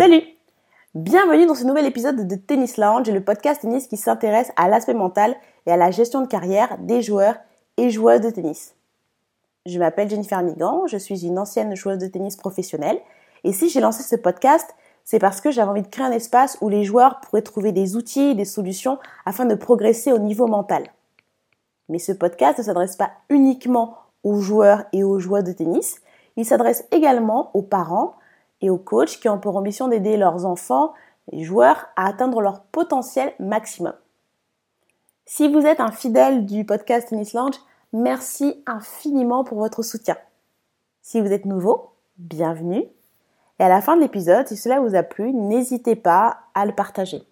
Salut 0.00 0.22
Bienvenue 0.94 1.44
dans 1.44 1.54
ce 1.54 1.66
nouvel 1.66 1.84
épisode 1.84 2.26
de 2.26 2.34
Tennis 2.34 2.78
Lounge, 2.78 3.10
le 3.10 3.22
podcast 3.22 3.60
tennis 3.60 3.86
qui 3.86 3.98
s'intéresse 3.98 4.50
à 4.56 4.66
l'aspect 4.66 4.94
mental 4.94 5.36
et 5.66 5.72
à 5.72 5.76
la 5.76 5.90
gestion 5.90 6.22
de 6.22 6.26
carrière 6.26 6.78
des 6.78 7.02
joueurs 7.02 7.36
et 7.76 7.90
joueuses 7.90 8.22
de 8.22 8.30
tennis. 8.30 8.76
Je 9.66 9.78
m'appelle 9.78 10.08
Jennifer 10.08 10.42
Migan, 10.42 10.86
je 10.86 10.96
suis 10.96 11.26
une 11.26 11.38
ancienne 11.38 11.76
joueuse 11.76 11.98
de 11.98 12.06
tennis 12.06 12.36
professionnelle 12.36 12.98
et 13.44 13.52
si 13.52 13.68
j'ai 13.68 13.82
lancé 13.82 14.02
ce 14.02 14.16
podcast, 14.16 14.74
c'est 15.04 15.18
parce 15.18 15.42
que 15.42 15.50
j'avais 15.50 15.68
envie 15.68 15.82
de 15.82 15.88
créer 15.88 16.06
un 16.06 16.12
espace 16.12 16.56
où 16.62 16.70
les 16.70 16.84
joueurs 16.84 17.20
pourraient 17.20 17.42
trouver 17.42 17.72
des 17.72 17.94
outils 17.94 18.34
des 18.34 18.46
solutions 18.46 18.98
afin 19.26 19.44
de 19.44 19.54
progresser 19.54 20.14
au 20.14 20.18
niveau 20.18 20.46
mental. 20.46 20.84
Mais 21.90 21.98
ce 21.98 22.12
podcast 22.12 22.56
ne 22.56 22.62
s'adresse 22.62 22.96
pas 22.96 23.10
uniquement 23.28 23.98
aux 24.24 24.40
joueurs 24.40 24.84
et 24.94 25.04
aux 25.04 25.18
joueuses 25.18 25.44
de 25.44 25.52
tennis, 25.52 26.00
il 26.36 26.46
s'adresse 26.46 26.86
également 26.90 27.50
aux 27.52 27.60
parents 27.60 28.14
et 28.60 28.70
aux 28.70 28.78
coachs 28.78 29.20
qui 29.20 29.28
ont 29.28 29.38
pour 29.38 29.56
ambition 29.56 29.88
d'aider 29.88 30.16
leurs 30.16 30.46
enfants 30.46 30.92
et 31.32 31.44
joueurs 31.44 31.88
à 31.96 32.06
atteindre 32.06 32.40
leur 32.40 32.62
potentiel 32.62 33.32
maximum. 33.38 33.94
Si 35.26 35.48
vous 35.48 35.64
êtes 35.64 35.80
un 35.80 35.92
fidèle 35.92 36.46
du 36.46 36.64
podcast 36.64 37.08
Tennis 37.08 37.34
Lounge, 37.34 37.54
merci 37.92 38.62
infiniment 38.66 39.44
pour 39.44 39.58
votre 39.58 39.82
soutien. 39.82 40.16
Si 41.02 41.20
vous 41.20 41.32
êtes 41.32 41.46
nouveau, 41.46 41.90
bienvenue. 42.18 42.84
Et 43.58 43.62
à 43.62 43.68
la 43.68 43.80
fin 43.80 43.96
de 43.96 44.00
l'épisode, 44.00 44.48
si 44.48 44.56
cela 44.56 44.80
vous 44.80 44.94
a 44.94 45.02
plu, 45.02 45.32
n'hésitez 45.32 45.94
pas 45.94 46.38
à 46.54 46.66
le 46.66 46.72
partager. 46.72 47.22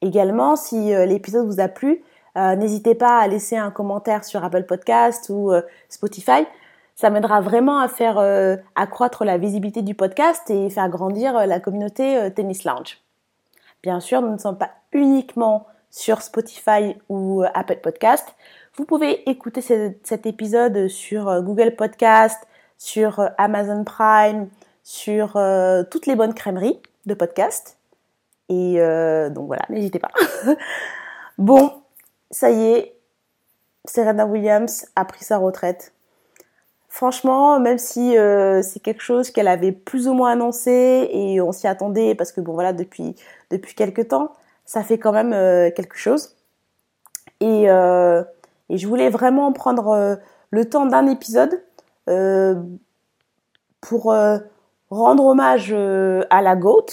Également, 0.00 0.56
si 0.56 0.94
euh, 0.94 1.04
l'épisode 1.04 1.46
vous 1.46 1.60
a 1.60 1.68
plu, 1.68 2.02
euh, 2.36 2.54
n'hésitez 2.54 2.94
pas 2.94 3.18
à 3.18 3.26
laisser 3.28 3.56
un 3.56 3.70
commentaire 3.70 4.24
sur 4.24 4.44
Apple 4.44 4.64
Podcast 4.64 5.30
ou 5.30 5.52
euh, 5.52 5.62
Spotify. 5.88 6.46
Ça 6.96 7.10
m'aidera 7.10 7.40
vraiment 7.40 7.78
à 7.78 7.86
faire 7.88 8.18
accroître 8.74 9.24
la 9.24 9.36
visibilité 9.36 9.82
du 9.82 9.94
podcast 9.94 10.48
et 10.48 10.70
faire 10.70 10.88
grandir 10.88 11.46
la 11.46 11.60
communauté 11.60 12.30
Tennis 12.34 12.64
Lounge. 12.64 12.98
Bien 13.82 14.00
sûr, 14.00 14.22
nous 14.22 14.32
ne 14.32 14.38
sommes 14.38 14.56
pas 14.56 14.70
uniquement 14.92 15.66
sur 15.90 16.22
Spotify 16.22 16.96
ou 17.10 17.44
Apple 17.52 17.80
Podcast. 17.82 18.26
Vous 18.76 18.86
pouvez 18.86 19.28
écouter 19.28 19.60
cet 19.60 20.24
épisode 20.24 20.88
sur 20.88 21.42
Google 21.42 21.76
Podcast, 21.76 22.46
sur 22.78 23.30
Amazon 23.38 23.84
Prime, 23.84 24.48
sur 24.86 25.36
euh, 25.36 25.82
toutes 25.90 26.06
les 26.06 26.14
bonnes 26.14 26.32
crèmeries 26.32 26.80
de 27.06 27.14
podcast. 27.14 27.76
Et 28.48 28.80
euh, 28.80 29.28
donc 29.30 29.48
voilà, 29.48 29.64
n'hésitez 29.68 29.98
pas. 29.98 30.12
bon, 31.38 31.72
ça 32.30 32.50
y 32.50 32.62
est, 32.66 32.96
Serena 33.84 34.26
Williams 34.26 34.86
a 34.94 35.04
pris 35.04 35.24
sa 35.24 35.38
retraite. 35.38 35.92
Franchement, 36.96 37.60
même 37.60 37.76
si 37.76 38.16
euh, 38.16 38.62
c'est 38.62 38.80
quelque 38.80 39.02
chose 39.02 39.30
qu'elle 39.30 39.48
avait 39.48 39.72
plus 39.72 40.08
ou 40.08 40.14
moins 40.14 40.32
annoncé 40.32 41.08
et 41.12 41.40
on 41.42 41.52
s'y 41.52 41.66
attendait 41.66 42.14
parce 42.14 42.32
que 42.32 42.40
bon 42.40 42.54
voilà 42.54 42.72
depuis 42.72 43.14
depuis 43.50 43.74
quelques 43.74 44.08
temps, 44.08 44.32
ça 44.64 44.82
fait 44.82 44.98
quand 44.98 45.12
même 45.12 45.32
quelque 45.74 45.96
chose. 45.98 46.36
Et, 47.40 47.64
et, 47.64 48.78
je 48.78 48.86
voulais 48.88 49.10
vraiment 49.10 49.52
prendre 49.52 50.18
le 50.50 50.64
temps 50.64 50.86
d'un 50.86 51.06
épisode 51.06 51.62
pour 53.82 54.14
rendre 54.90 55.24
hommage 55.24 55.72
euh, 55.72 56.22
à 56.30 56.42
la 56.42 56.56
GOAT. 56.56 56.86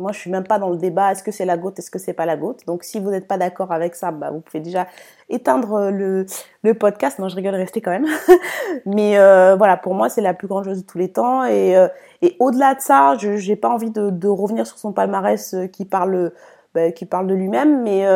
Moi, 0.00 0.12
je 0.12 0.18
suis 0.18 0.30
même 0.30 0.46
pas 0.46 0.58
dans 0.58 0.70
le 0.70 0.76
débat, 0.76 1.12
est-ce 1.12 1.22
que 1.22 1.30
c'est 1.30 1.44
la 1.44 1.56
GOAT, 1.56 1.74
est-ce 1.76 1.90
que 1.90 1.98
c'est 1.98 2.12
pas 2.12 2.26
la 2.26 2.36
GOAT. 2.36 2.56
Donc, 2.66 2.84
si 2.84 2.98
vous 2.98 3.10
n'êtes 3.10 3.28
pas 3.28 3.38
d'accord 3.38 3.72
avec 3.72 3.94
ça, 3.94 4.10
bah, 4.10 4.30
vous 4.30 4.40
pouvez 4.40 4.60
déjà 4.60 4.86
éteindre 5.28 5.74
euh, 5.74 5.90
le, 5.90 6.26
le 6.62 6.74
podcast. 6.74 7.18
Non, 7.18 7.28
je 7.28 7.36
rigole, 7.36 7.54
restez 7.54 7.80
quand 7.80 7.90
même. 7.90 8.06
Mais 8.86 9.18
euh, 9.18 9.56
voilà, 9.56 9.76
pour 9.76 9.94
moi, 9.94 10.08
c'est 10.08 10.20
la 10.20 10.34
plus 10.34 10.48
grande 10.48 10.64
chose 10.64 10.82
de 10.82 10.86
tous 10.86 10.98
les 10.98 11.12
temps. 11.12 11.44
Et, 11.44 11.74
et 12.22 12.36
au-delà 12.40 12.74
de 12.74 12.80
ça, 12.80 13.16
je 13.18 13.28
n'ai 13.30 13.56
pas 13.56 13.68
envie 13.68 13.90
de, 13.90 14.10
de, 14.10 14.28
revenir 14.28 14.66
sur 14.66 14.78
son 14.78 14.92
palmarès 14.92 15.54
qui 15.72 15.84
parle, 15.84 16.32
bah, 16.74 16.90
qui 16.92 17.06
parle 17.06 17.26
de 17.26 17.34
lui-même. 17.34 17.82
Mais 17.82 18.06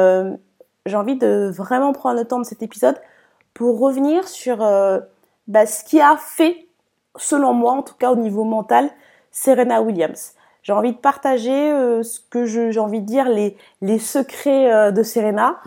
j'ai 0.87 0.97
envie 0.97 1.17
de 1.17 1.51
vraiment 1.55 1.93
prendre 1.93 2.19
le 2.19 2.25
temps 2.25 2.41
de 2.41 2.47
cet 2.47 2.63
épisode 2.63 2.97
pour 3.53 3.79
revenir 3.79 4.27
sur 4.27 4.59
bah, 5.47 5.67
ce 5.67 5.85
qui 5.85 6.01
a 6.01 6.17
fait, 6.17 6.67
selon 7.17 7.53
moi, 7.53 7.73
en 7.73 7.83
tout 7.83 7.95
cas 7.95 8.11
au 8.11 8.17
niveau 8.17 8.45
mental, 8.45 8.91
Serena 9.31 9.83
Williams. 9.83 10.34
J'ai 10.65 10.73
envie 10.73 10.93
de 10.93 10.99
partager 10.99 11.71
euh, 11.71 12.03
ce 12.03 12.21
que 12.31 12.47
j'ai 12.47 12.79
envie 12.81 13.03
de 13.03 13.07
dire, 13.07 13.29
les, 13.29 13.55
les 13.83 13.99
secrets 13.99 14.73
euh, 14.73 14.91
de 14.91 15.03
Serena, 15.03 15.59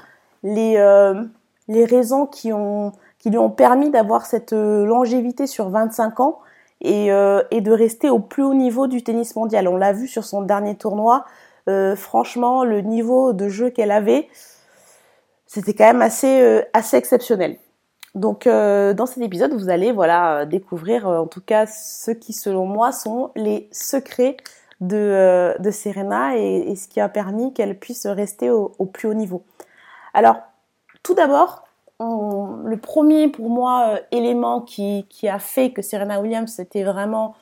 les, 0.41 0.77
euh, 0.77 1.23
les 1.67 1.85
raisons 1.85 2.25
qui, 2.25 2.51
ont, 2.51 2.91
qui 3.19 3.29
lui 3.29 3.37
ont 3.37 3.51
permis 3.51 3.91
d'avoir 3.91 4.25
cette 4.25 4.53
longévité 4.53 5.45
sur 5.45 5.69
25 5.69 6.19
ans 6.19 6.39
et, 6.81 7.07
et 7.07 7.61
de 7.61 7.71
rester 7.71 8.09
au 8.09 8.19
plus 8.19 8.43
haut 8.43 8.53
niveau 8.53 8.85
du 8.85 9.03
tennis 9.03 9.35
mondial. 9.35 9.67
On 9.67 9.77
l'a 9.77 9.93
vu 9.93 10.07
sur 10.07 10.23
son 10.23 10.43
dernier 10.43 10.75
tournoi. 10.75 11.25
franchement, 11.95 12.63
le 12.63 12.81
niveau 12.81 13.33
de 13.33 13.49
jeu 13.49 13.71
qu'elle 13.71 13.89
avait, 13.89 14.29
c'était 15.47 15.73
quand 15.73 15.85
même 15.85 16.03
assez, 16.03 16.63
assez 16.73 16.97
exceptionnel. 16.97 17.57
Donc 18.13 18.47
dans 18.47 19.05
cet 19.07 19.23
épisode, 19.23 19.53
vous 19.53 19.69
allez 19.69 19.91
voilà 19.91 20.45
découvrir 20.45 21.07
en 21.07 21.25
tout 21.25 21.41
cas 21.41 21.65
ce 21.65 22.11
qui 22.11 22.31
selon 22.31 22.67
moi 22.67 22.91
sont 22.91 23.31
les 23.35 23.67
secrets 23.71 24.37
de, 24.81 24.97
euh, 24.97 25.57
de 25.59 25.71
Serena 25.71 26.37
et, 26.37 26.75
ce 26.75 26.87
qui 26.87 26.99
a 26.99 27.09
permis 27.09 27.53
qu'elle 27.53 27.77
puisse 27.77 28.05
rester 28.05 28.49
au, 28.49 28.69
plus 28.85 29.07
haut 29.07 29.13
niveau. 29.13 29.43
Alors 30.13 30.37
tout 31.03 31.13
d'abord, 31.13 31.63
le 31.99 32.75
premier 32.75 33.27
pour 33.27 33.49
moi 33.49 33.99
élément 34.11 34.61
qui, 34.61 35.05
a 35.27 35.39
fait 35.39 35.71
que 35.71 35.81
Serena 35.81 36.19
Williams 36.21 36.59
était 36.59 36.83
vraiment 36.83 37.35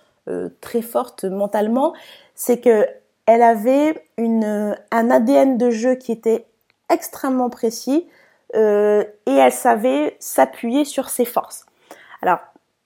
très 0.61 0.81
forte 0.81 1.25
mentalement, 1.25 1.93
c'est 2.35 2.59
que 2.59 2.85
elle 3.25 3.41
avait 3.41 4.05
une, 4.17 4.77
un 4.91 5.09
ADN 5.09 5.57
de 5.57 5.71
jeu 5.71 5.95
qui 5.95 6.11
était 6.11 6.45
extrêmement 6.89 7.49
précis, 7.49 8.07
euh, 8.55 9.03
et 9.25 9.33
elle 9.33 9.51
savait 9.51 10.15
s'appuyer 10.19 10.85
sur 10.85 11.09
ses 11.09 11.25
forces. 11.25 11.65
Alors, 12.21 12.39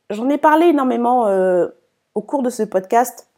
j'en 0.09 0.29
ai 0.29 0.37
parlé 0.37 0.67
énormément 0.67 1.27
euh, 1.27 1.67
au 2.15 2.21
cours 2.21 2.41
de 2.41 2.49
ce 2.49 2.63
podcast 2.63 3.28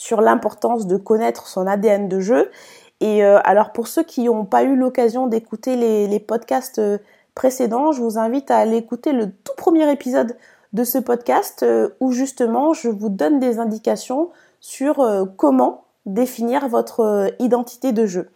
sur 0.00 0.22
l'importance 0.22 0.86
de 0.86 0.96
connaître 0.96 1.46
son 1.46 1.66
ADN 1.66 2.08
de 2.08 2.20
jeu. 2.20 2.50
Et 3.00 3.22
euh, 3.22 3.38
alors 3.44 3.72
pour 3.72 3.86
ceux 3.86 4.02
qui 4.02 4.24
n'ont 4.24 4.46
pas 4.46 4.62
eu 4.62 4.74
l'occasion 4.74 5.26
d'écouter 5.26 5.76
les, 5.76 6.20
podcasts 6.20 6.80
précédents, 7.34 7.92
je 7.92 8.00
vous 8.00 8.18
invite 8.18 8.50
à 8.50 8.56
aller 8.56 8.78
écouter 8.78 9.12
le 9.12 9.26
tout 9.30 9.52
premier 9.58 9.90
épisode 9.92 10.36
de 10.72 10.84
ce 10.84 10.96
podcast 10.96 11.66
où 12.00 12.12
justement 12.12 12.72
je 12.72 12.88
vous 12.88 13.10
donne 13.10 13.40
des 13.40 13.58
indications 13.58 14.30
sur 14.60 15.06
comment 15.36 15.84
définir 16.06 16.68
votre 16.68 17.32
identité 17.38 17.92
de 17.92 18.06
jeu. 18.06 18.30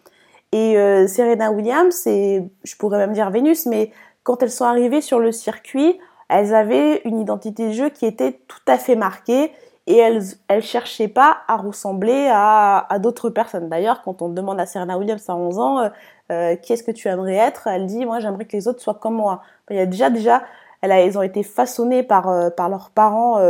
Et 0.55 0.79
euh, 0.79 1.09
Serena 1.09 1.51
Williams, 1.51 2.07
et 2.07 2.49
je 2.63 2.77
pourrais 2.77 2.99
même 2.99 3.13
dire 3.13 3.29
Vénus, 3.31 3.67
mais 3.67 3.91
quand 4.23 4.41
elles 4.41 4.53
sont 4.53 4.65
arrivées 4.65 5.01
sur 5.01 5.19
le 5.19 5.33
circuit, 5.33 5.99
elles 6.29 6.55
avaient 6.55 7.03
une 7.05 7.19
identité 7.19 7.69
de 7.69 7.73
jeu 7.73 7.91
qui 7.91 8.07
était 8.07 8.39
tout 8.47 8.63
à 8.69 8.79
fait 8.79 8.95
marquée 8.95 9.51
et 9.87 9.97
elles 9.97 10.23
elles 10.49 10.63
cherchaient 10.63 11.09
pas 11.09 11.39
à 11.49 11.57
ressembler 11.57 12.29
à, 12.31 12.87
à 12.89 12.99
d'autres 12.99 13.31
personnes. 13.31 13.69
D'ailleurs, 13.69 14.03
quand 14.03 14.23
on 14.23 14.29
demande 14.29 14.61
à 14.61 14.67
Serena 14.67 14.99
Williams 14.99 15.29
à 15.29 15.37
11 15.37 15.59
ans, 15.59 15.79
euh, 15.81 15.89
euh, 16.33 16.57
qui 16.57 16.73
est-ce 16.73 16.83
que 16.83 16.91
tu 16.91 17.09
aimerais 17.09 17.37
être? 17.37 17.67
Elle 17.67 17.87
dit, 17.87 18.07
moi 18.07 18.21
j'aimerais 18.21 18.47
que 18.47 18.57
les 18.57 18.69
autres 18.69 18.81
soient 18.81 18.95
comme 18.95 19.15
moi. 19.15 19.43
Il 19.71 19.77
y 19.77 19.81
a 19.81 19.87
déjà 19.87 20.11
déjà, 20.11 20.43
elle 20.81 20.93
a, 20.93 21.01
elles 21.01 21.19
ont 21.19 21.23
été 21.23 21.43
façonnées 21.43 22.03
par 22.03 22.29
euh, 22.29 22.51
par 22.51 22.69
leurs 22.69 22.91
parents 22.91 23.41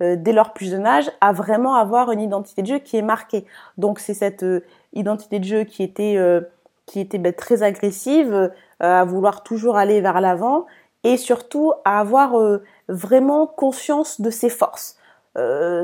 dès 0.00 0.32
leur 0.32 0.52
plus 0.52 0.70
jeune 0.70 0.86
âge 0.86 1.10
à 1.20 1.32
vraiment 1.32 1.74
avoir 1.74 2.12
une 2.12 2.20
identité 2.20 2.62
de 2.62 2.68
jeu 2.68 2.78
qui 2.78 2.96
est 2.96 3.02
marquée. 3.02 3.44
Donc 3.78 3.98
c'est 3.98 4.14
cette 4.14 4.44
identité 4.92 5.38
de 5.38 5.44
jeu 5.44 5.64
qui 5.64 5.82
était 5.82 6.16
euh, 6.16 6.40
qui 6.86 7.00
était 7.00 7.18
ben, 7.18 7.34
très 7.34 7.62
agressive, 7.62 8.32
euh, 8.32 8.48
à 8.80 9.04
vouloir 9.04 9.42
toujours 9.42 9.76
aller 9.76 10.00
vers 10.00 10.20
l'avant 10.20 10.66
et 11.04 11.16
surtout 11.16 11.72
à 11.84 12.00
avoir 12.00 12.38
euh, 12.40 12.62
vraiment 12.88 13.46
conscience 13.46 14.20
de 14.20 14.30
ses 14.30 14.48
forces. 14.48 14.97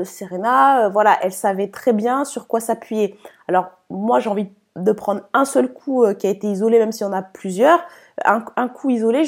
Serena, 0.03 0.89
voilà, 0.89 1.17
elle 1.21 1.31
savait 1.31 1.69
très 1.69 1.93
bien 1.93 2.25
sur 2.25 2.47
quoi 2.47 2.59
s'appuyer. 2.59 3.17
Alors 3.47 3.71
moi 3.89 4.19
j'ai 4.19 4.29
envie 4.29 4.49
de 4.75 4.91
prendre 4.91 5.21
un 5.33 5.45
seul 5.45 5.71
coup 5.71 6.05
qui 6.19 6.27
a 6.27 6.29
été 6.29 6.47
isolé, 6.47 6.79
même 6.79 6.91
si 6.91 7.03
on 7.03 7.13
a 7.13 7.21
plusieurs. 7.21 7.79
Un, 8.25 8.67
coup 8.67 8.89
isolé, 8.89 9.23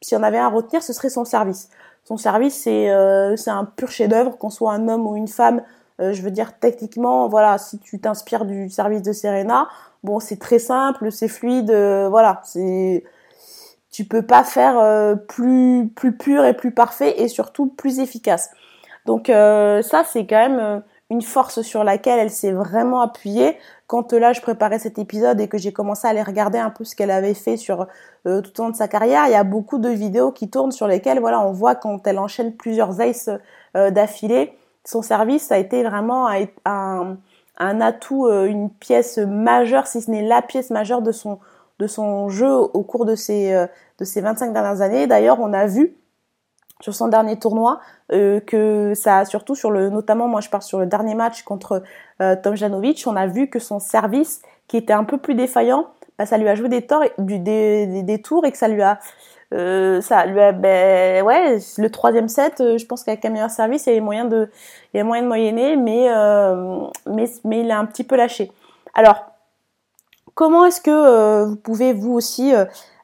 si 0.00 0.16
on 0.16 0.22
avait 0.22 0.38
un 0.38 0.46
à 0.46 0.48
retenir, 0.48 0.82
ce 0.82 0.92
serait 0.92 1.10
son 1.10 1.24
service. 1.24 1.68
Son 2.04 2.16
service, 2.16 2.54
c'est 2.62 2.90
un 2.90 3.64
pur 3.64 3.90
chef-d'œuvre, 3.90 4.38
qu'on 4.38 4.50
soit 4.50 4.72
un 4.72 4.88
homme 4.88 5.06
ou 5.06 5.16
une 5.16 5.28
femme. 5.28 5.62
Euh, 6.00 6.12
je 6.12 6.22
veux 6.22 6.30
dire, 6.30 6.58
techniquement, 6.58 7.28
voilà, 7.28 7.58
si 7.58 7.78
tu 7.78 8.00
t'inspires 8.00 8.44
du 8.44 8.68
service 8.68 9.02
de 9.02 9.12
Serena, 9.12 9.68
bon, 10.02 10.18
c'est 10.18 10.38
très 10.38 10.58
simple, 10.58 11.12
c'est 11.12 11.28
fluide, 11.28 11.70
euh, 11.70 12.08
voilà, 12.08 12.40
c'est 12.44 13.04
tu 13.90 14.04
peux 14.04 14.22
pas 14.22 14.42
faire 14.42 14.76
euh, 14.78 15.14
plus 15.14 15.92
pur 16.18 16.44
et 16.44 16.54
plus 16.54 16.72
parfait 16.72 17.22
et 17.22 17.28
surtout 17.28 17.68
plus 17.68 18.00
efficace. 18.00 18.50
Donc 19.06 19.26
ça 19.28 20.04
c'est 20.04 20.26
quand 20.26 20.48
même 20.48 20.82
une 21.10 21.22
force 21.22 21.60
sur 21.62 21.84
laquelle 21.84 22.18
elle 22.18 22.30
s'est 22.30 22.52
vraiment 22.52 23.00
appuyée. 23.02 23.58
Quand 23.86 24.12
là 24.12 24.32
je 24.32 24.40
préparais 24.40 24.78
cet 24.78 24.98
épisode 24.98 25.40
et 25.40 25.48
que 25.48 25.58
j'ai 25.58 25.72
commencé 25.72 26.06
à 26.06 26.10
aller 26.10 26.22
regarder 26.22 26.58
un 26.58 26.70
peu 26.70 26.84
ce 26.84 26.96
qu'elle 26.96 27.10
avait 27.10 27.34
fait 27.34 27.56
sur 27.56 27.86
tout 28.24 28.60
au 28.60 28.62
long 28.62 28.70
de 28.70 28.76
sa 28.76 28.88
carrière, 28.88 29.26
il 29.26 29.32
y 29.32 29.36
a 29.36 29.44
beaucoup 29.44 29.78
de 29.78 29.90
vidéos 29.90 30.32
qui 30.32 30.48
tournent 30.48 30.72
sur 30.72 30.88
lesquelles 30.88 31.20
voilà 31.20 31.40
on 31.40 31.52
voit 31.52 31.74
quand 31.74 32.06
elle 32.06 32.18
enchaîne 32.18 32.56
plusieurs 32.56 33.00
aces 33.00 33.28
d'affilée 33.74 34.56
son 34.84 35.02
service 35.02 35.50
a 35.50 35.58
été 35.58 35.82
vraiment 35.82 36.28
un, 36.64 37.16
atout, 37.58 38.28
une 38.28 38.70
pièce 38.70 39.18
majeure, 39.18 39.86
si 39.86 40.02
ce 40.02 40.10
n'est 40.10 40.26
la 40.26 40.42
pièce 40.42 40.70
majeure 40.70 41.02
de 41.02 41.12
son 41.12 41.38
de 41.80 41.88
son 41.88 42.28
jeu 42.28 42.52
au 42.52 42.82
cours 42.84 43.04
de 43.04 43.16
ces 43.16 43.52
de 43.98 44.04
ces 44.04 44.20
25 44.20 44.52
dernières 44.52 44.80
années. 44.80 45.06
D'ailleurs, 45.06 45.40
on 45.40 45.52
a 45.52 45.66
vu 45.66 45.96
sur 46.84 46.94
son 46.94 47.08
dernier 47.08 47.38
tournoi 47.38 47.80
euh, 48.12 48.40
que 48.40 48.92
ça 48.94 49.24
surtout 49.24 49.54
sur 49.54 49.70
le 49.70 49.88
notamment 49.88 50.28
moi 50.28 50.42
je 50.42 50.50
parle 50.50 50.62
sur 50.62 50.78
le 50.78 50.84
dernier 50.84 51.14
match 51.14 51.42
contre 51.42 51.82
euh, 52.20 52.36
Tom 52.36 52.56
Janovic. 52.56 53.02
On 53.06 53.16
a 53.16 53.26
vu 53.26 53.48
que 53.48 53.58
son 53.58 53.78
service 53.78 54.42
qui 54.68 54.76
était 54.76 54.92
un 54.92 55.04
peu 55.04 55.16
plus 55.16 55.34
défaillant 55.34 55.86
bah, 56.18 56.26
ça 56.26 56.36
lui 56.36 56.46
a 56.46 56.54
joué 56.54 56.68
des, 56.68 56.82
torts, 56.82 57.04
du, 57.16 57.38
des, 57.38 58.02
des, 58.02 58.20
tours 58.20 58.44
et 58.44 58.52
que 58.52 58.58
ça 58.58 58.68
lui 58.68 58.82
a 58.82 58.98
euh, 59.54 60.02
ça 60.02 60.26
lui 60.26 60.40
a 60.40 60.52
ben 60.52 61.24
ouais 61.24 61.58
le 61.78 61.90
troisième 61.90 62.28
set 62.28 62.60
euh, 62.60 62.76
je 62.76 62.84
pense 62.84 63.02
qu'avec 63.02 63.24
un 63.24 63.30
meilleur 63.30 63.50
service 63.50 63.86
il 63.86 63.94
y 63.94 63.96
a 63.96 64.00
moyen 64.02 64.26
de 64.26 64.50
il 64.92 64.98
y 64.98 65.00
a 65.00 65.04
moyen 65.04 65.22
de 65.22 65.28
moyenner 65.28 65.76
mais 65.76 66.10
euh, 66.10 66.80
mais 67.06 67.24
mais 67.44 67.60
il 67.60 67.70
a 67.70 67.78
un 67.78 67.86
petit 67.86 68.04
peu 68.04 68.16
lâché. 68.16 68.52
Alors 68.92 69.24
comment 70.34 70.66
est-ce 70.66 70.82
que 70.82 71.44
vous 71.44 71.56
pouvez 71.56 71.94
vous 71.94 72.12
aussi 72.12 72.52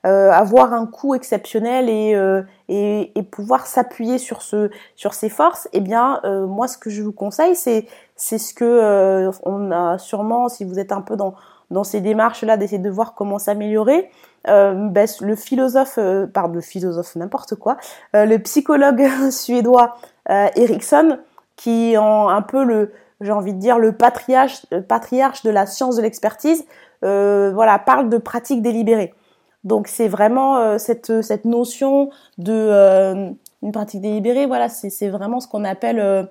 euh, 0.06 0.30
avoir 0.32 0.72
un 0.72 0.86
coup 0.86 1.14
exceptionnel 1.14 1.90
et, 1.90 2.14
euh, 2.14 2.40
et, 2.70 3.12
et, 3.18 3.22
pouvoir 3.22 3.66
s'appuyer 3.66 4.16
sur 4.16 4.40
ce 4.40 4.70
sur 4.96 5.12
ses 5.12 5.28
forces, 5.28 5.68
eh 5.74 5.80
bien 5.80 6.20
euh, 6.24 6.46
moi 6.46 6.68
ce 6.68 6.78
que 6.78 6.88
je 6.88 7.02
vous 7.02 7.12
conseille 7.12 7.54
c'est 7.54 7.86
c'est 8.16 8.38
ce 8.38 8.54
que 8.54 9.30
on 9.42 9.70
a 9.70 9.98
sûrement 9.98 10.48
si 10.48 10.64
vous 10.64 10.78
êtes 10.78 10.92
un 10.92 11.02
peu 11.02 11.16
dans 11.16 11.34
dans 11.70 11.84
ces 11.84 12.00
démarches 12.00 12.44
là 12.44 12.56
d'essayer 12.56 12.78
de 12.78 12.88
voir 12.88 13.14
comment 13.14 13.38
s'améliorer. 13.38 14.10
Ben, 14.46 15.06
le 15.20 15.36
philosophe, 15.36 15.98
pardon, 16.32 16.54
le 16.54 16.62
philosophe 16.62 17.14
n'importe 17.16 17.56
quoi, 17.56 17.76
le 18.14 18.38
psychologue 18.38 19.06
suédois 19.30 19.96
Erickson, 20.26 21.18
qui 21.56 21.98
en 21.98 22.30
un 22.30 22.40
peu 22.40 22.64
le, 22.64 22.92
j'ai 23.20 23.32
envie 23.32 23.52
de 23.52 23.58
dire 23.58 23.78
le 23.78 23.92
patriarche, 23.92 24.64
patriarche 24.88 25.42
de 25.42 25.50
la 25.50 25.66
science 25.66 25.96
de 25.96 26.02
l'expertise, 26.02 26.64
voilà, 27.02 27.78
parle 27.78 28.08
de 28.08 28.16
pratique 28.16 28.62
délibérée. 28.62 29.12
Donc 29.64 29.88
c'est 29.88 30.08
vraiment 30.08 30.56
euh, 30.56 30.78
cette, 30.78 31.22
cette 31.22 31.44
notion 31.44 32.10
de 32.38 32.52
euh, 32.52 33.30
une 33.62 33.72
pratique 33.72 34.00
délibérée, 34.00 34.46
voilà, 34.46 34.68
c'est 34.68 35.08
vraiment 35.08 35.40
ce 35.40 35.48
qu'on 35.48 35.64
appelle 35.64 36.00
euh, 36.00 36.24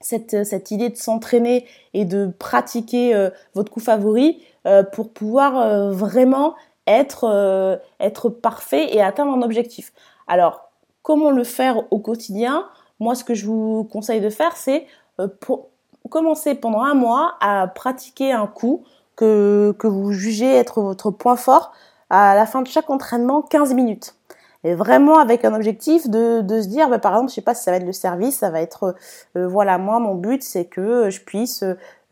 cette, 0.00 0.70
idée 0.70 0.88
de 0.88 0.96
s'entraîner 0.96 1.66
et 1.92 2.04
de 2.04 2.32
pratiquer 2.38 3.28
votre 3.54 3.70
coup 3.70 3.80
favori 3.80 4.40
pour 4.92 5.12
pouvoir 5.12 5.90
vraiment 5.92 6.54
être, 6.86 7.80
parfait 8.40 8.94
et 8.94 9.02
atteindre 9.02 9.32
un 9.32 9.42
objectif. 9.42 9.92
Alors, 10.28 10.70
comment 11.02 11.30
le 11.30 11.42
faire 11.42 11.82
au 11.90 11.98
quotidien? 11.98 12.66
Moi, 13.00 13.16
ce 13.16 13.24
que 13.24 13.34
je 13.34 13.46
vous 13.46 13.84
conseille 13.90 14.20
de 14.20 14.30
faire, 14.30 14.56
c'est 14.56 14.86
pour 15.40 15.68
commencer 16.08 16.54
pendant 16.54 16.82
un 16.82 16.94
mois 16.94 17.34
à 17.40 17.66
pratiquer 17.66 18.32
un 18.32 18.46
coup 18.46 18.84
que 19.16 19.74
vous 19.82 20.12
jugez 20.12 20.54
être 20.54 20.80
votre 20.80 21.10
point 21.10 21.36
fort 21.36 21.72
à 22.10 22.34
la 22.34 22.46
fin 22.46 22.62
de 22.62 22.68
chaque 22.68 22.90
entraînement 22.90 23.42
15 23.42 23.74
minutes. 23.74 24.14
Et 24.64 24.74
vraiment 24.74 25.18
avec 25.18 25.44
un 25.44 25.54
objectif 25.54 26.08
de, 26.08 26.42
se 26.48 26.66
dire, 26.66 26.88
bah, 26.88 26.98
par 26.98 27.12
exemple, 27.12 27.30
je 27.30 27.36
sais 27.36 27.42
pas 27.42 27.54
si 27.54 27.62
ça 27.62 27.70
va 27.70 27.76
être 27.76 27.86
le 27.86 27.92
service, 27.92 28.38
ça 28.38 28.50
va 28.50 28.60
être, 28.60 28.96
euh, 29.36 29.46
voilà, 29.46 29.78
moi 29.78 30.00
mon 30.00 30.14
but 30.16 30.42
c'est 30.42 30.64
que 30.64 31.10
je 31.10 31.20
puisse 31.20 31.62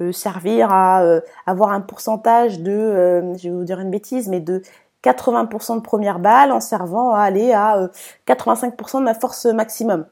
euh, 0.00 0.12
servir 0.12 0.72
à 0.72 1.02
euh, 1.02 1.20
avoir 1.46 1.70
un 1.72 1.80
pourcentage 1.80 2.60
de, 2.60 3.34
je 3.36 3.48
vais 3.48 3.54
vous 3.54 3.64
dire 3.64 3.80
une 3.80 3.90
bêtise, 3.90 4.28
mais 4.28 4.40
de 4.40 4.62
80% 5.02 5.76
de 5.76 5.80
première 5.80 6.20
balle 6.20 6.52
en 6.52 6.60
servant 6.60 7.12
à 7.12 7.20
aller 7.20 7.52
à 7.52 7.90
85% 8.28 9.00
de 9.00 9.04
ma 9.04 9.14
force 9.14 9.46
maximum. 9.46 10.06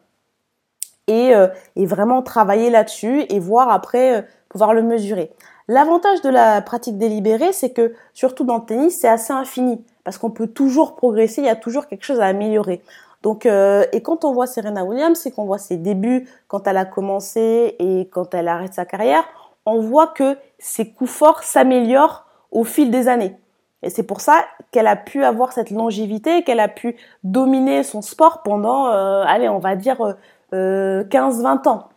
Et, 1.07 1.33
et 1.77 1.85
vraiment 1.85 2.23
travailler 2.23 2.71
là-dessus 2.71 3.25
et 3.29 3.39
voir 3.39 3.69
après 3.69 4.27
pouvoir 4.49 4.73
le 4.73 4.83
mesurer. 4.83 5.31
L'avantage 5.67 6.21
de 6.21 6.29
la 6.29 6.61
pratique 6.61 6.99
délibérée, 6.99 7.53
c'est 7.53 7.71
que 7.71 7.95
surtout 8.13 8.45
dans 8.45 8.59
le 8.59 8.65
tennis, 8.65 8.99
c'est 9.01 9.09
assez 9.09 9.33
infini 9.33 9.83
parce 10.05 10.19
qu'on 10.19 10.31
peut 10.31 10.47
toujours 10.47 10.95
progresser, 10.97 11.41
il 11.41 11.47
y 11.47 11.51
a 11.51 11.57
toujours 11.57 11.87
quelque 11.87 12.05
chose 12.05 12.21
à 12.21 12.27
améliorer. 12.27 12.83
Donc, 13.23 13.47
euh, 13.47 13.87
et 13.93 14.03
quand 14.03 14.27
on 14.27 14.33
voit 14.35 14.47
Serena 14.47 14.85
Williams, 14.85 15.19
c'est 15.19 15.31
qu'on 15.31 15.47
voit 15.47 15.57
ses 15.57 15.79
débuts, 15.79 16.29
quand 16.47 16.67
elle 16.67 16.77
a 16.77 16.85
commencé 16.85 17.75
et 17.79 18.09
quand 18.13 18.35
elle 18.35 18.49
arrête 18.49 18.75
sa 18.75 18.85
carrière, 18.85 19.25
on 19.65 19.81
voit 19.81 20.09
que 20.09 20.37
ses 20.59 20.91
coups 20.91 21.11
forts 21.11 21.43
s'améliorent 21.43 22.27
au 22.51 22.65
fil 22.65 22.91
des 22.91 23.09
années. 23.09 23.35
Et 23.83 23.89
c'est 23.89 24.03
pour 24.03 24.21
ça 24.21 24.45
qu'elle 24.71 24.87
a 24.87 24.97
pu 24.97 25.25
avoir 25.25 25.53
cette 25.55 25.71
longévité, 25.71 26.43
qu'elle 26.43 26.61
a 26.61 26.69
pu 26.69 26.97
dominer 27.23 27.83
son 27.83 28.03
sport 28.03 28.43
pendant, 28.43 28.89
euh, 28.89 29.25
allez, 29.27 29.49
on 29.49 29.59
va 29.59 29.75
dire 29.75 30.15
euh, 30.53 31.05
15-20 31.05 31.69
ans 31.69 31.89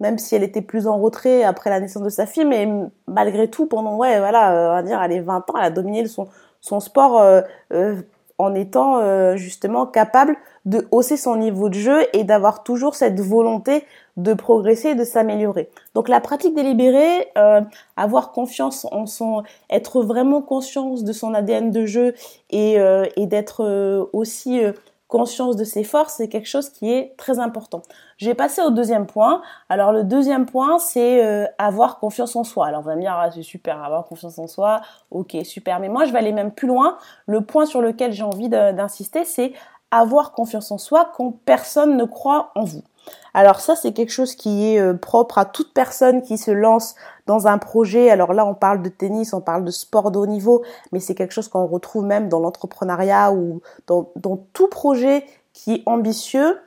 même 0.00 0.18
si 0.18 0.34
elle 0.34 0.42
était 0.42 0.62
plus 0.62 0.86
en 0.86 0.98
retrait 0.98 1.44
après 1.44 1.70
la 1.70 1.78
naissance 1.78 2.02
de 2.02 2.08
sa 2.08 2.26
fille, 2.26 2.46
mais 2.46 2.66
malgré 3.06 3.48
tout, 3.48 3.66
pendant, 3.66 3.96
ouais, 3.96 4.18
voilà, 4.18 4.52
euh, 4.52 4.70
on 4.70 4.74
va 4.74 4.82
dire, 4.82 5.00
elle 5.02 5.12
est 5.12 5.20
20 5.20 5.50
ans, 5.50 5.54
elle 5.58 5.64
a 5.64 5.70
dominé 5.70 6.06
son, 6.08 6.26
son 6.60 6.80
sport 6.80 7.20
euh, 7.20 7.42
euh, 7.72 7.96
en 8.38 8.54
étant 8.54 9.36
justement 9.36 9.84
capable 9.84 10.34
de 10.64 10.88
hausser 10.92 11.18
son 11.18 11.36
niveau 11.36 11.68
de 11.68 11.74
jeu 11.74 12.06
et 12.14 12.24
d'avoir 12.24 12.62
toujours 12.62 12.94
cette 12.94 13.20
volonté 13.20 13.84
de 14.16 14.32
progresser 14.32 14.88
et 14.88 14.94
de 14.94 15.04
s'améliorer. 15.04 15.68
Donc 15.94 16.08
la 16.08 16.22
pratique 16.22 16.54
délibérée, 16.54 17.28
avoir 17.98 18.32
confiance 18.32 18.86
en 18.92 19.04
son, 19.04 19.42
être 19.68 20.02
vraiment 20.02 20.40
conscience 20.40 21.04
de 21.04 21.12
son 21.12 21.34
ADN 21.34 21.70
de 21.70 21.84
jeu 21.84 22.14
et, 22.48 22.76
et 23.16 23.26
d'être 23.26 24.08
aussi 24.14 24.62
conscience 25.10 25.56
de 25.56 25.64
ses 25.64 25.84
forces, 25.84 26.14
c'est 26.14 26.28
quelque 26.28 26.48
chose 26.48 26.70
qui 26.70 26.90
est 26.90 27.14
très 27.18 27.38
important. 27.38 27.82
Je 28.16 28.26
vais 28.26 28.34
passer 28.34 28.62
au 28.62 28.70
deuxième 28.70 29.06
point. 29.06 29.42
Alors 29.68 29.92
le 29.92 30.04
deuxième 30.04 30.46
point, 30.46 30.78
c'est 30.78 31.22
euh, 31.22 31.46
avoir 31.58 31.98
confiance 31.98 32.36
en 32.36 32.44
soi. 32.44 32.66
Alors 32.66 32.80
vous 32.82 32.88
allez 32.88 32.98
me 32.98 33.02
dire, 33.02 33.12
ah, 33.14 33.30
c'est 33.30 33.42
super, 33.42 33.82
avoir 33.82 34.06
confiance 34.06 34.38
en 34.38 34.46
soi, 34.46 34.80
ok, 35.10 35.36
super. 35.42 35.80
Mais 35.80 35.88
moi, 35.88 36.04
je 36.06 36.12
vais 36.12 36.18
aller 36.18 36.32
même 36.32 36.52
plus 36.52 36.68
loin. 36.68 36.96
Le 37.26 37.42
point 37.42 37.66
sur 37.66 37.82
lequel 37.82 38.12
j'ai 38.12 38.22
envie 38.22 38.48
d'insister, 38.48 39.24
c'est 39.24 39.52
avoir 39.90 40.32
confiance 40.32 40.70
en 40.70 40.78
soi 40.78 41.10
quand 41.16 41.32
personne 41.44 41.96
ne 41.96 42.04
croit 42.04 42.52
en 42.54 42.62
vous. 42.62 42.82
Alors 43.34 43.60
ça, 43.60 43.76
c'est 43.76 43.92
quelque 43.92 44.12
chose 44.12 44.34
qui 44.34 44.74
est 44.74 44.80
euh, 44.80 44.94
propre 44.94 45.38
à 45.38 45.44
toute 45.44 45.72
personne 45.72 46.22
qui 46.22 46.38
se 46.38 46.50
lance 46.50 46.94
dans 47.26 47.46
un 47.46 47.58
projet. 47.58 48.10
Alors 48.10 48.32
là, 48.32 48.44
on 48.44 48.54
parle 48.54 48.82
de 48.82 48.88
tennis, 48.88 49.32
on 49.32 49.40
parle 49.40 49.64
de 49.64 49.70
sport 49.70 50.10
de 50.10 50.18
haut 50.18 50.26
niveau, 50.26 50.62
mais 50.92 51.00
c'est 51.00 51.14
quelque 51.14 51.32
chose 51.32 51.48
qu'on 51.48 51.66
retrouve 51.66 52.04
même 52.04 52.28
dans 52.28 52.40
l'entrepreneuriat 52.40 53.32
ou 53.32 53.60
dans, 53.86 54.04
tout 54.52 54.68
projet 54.68 55.24
qui 55.52 55.74
est 55.74 55.82
ambitieux. 55.86 56.58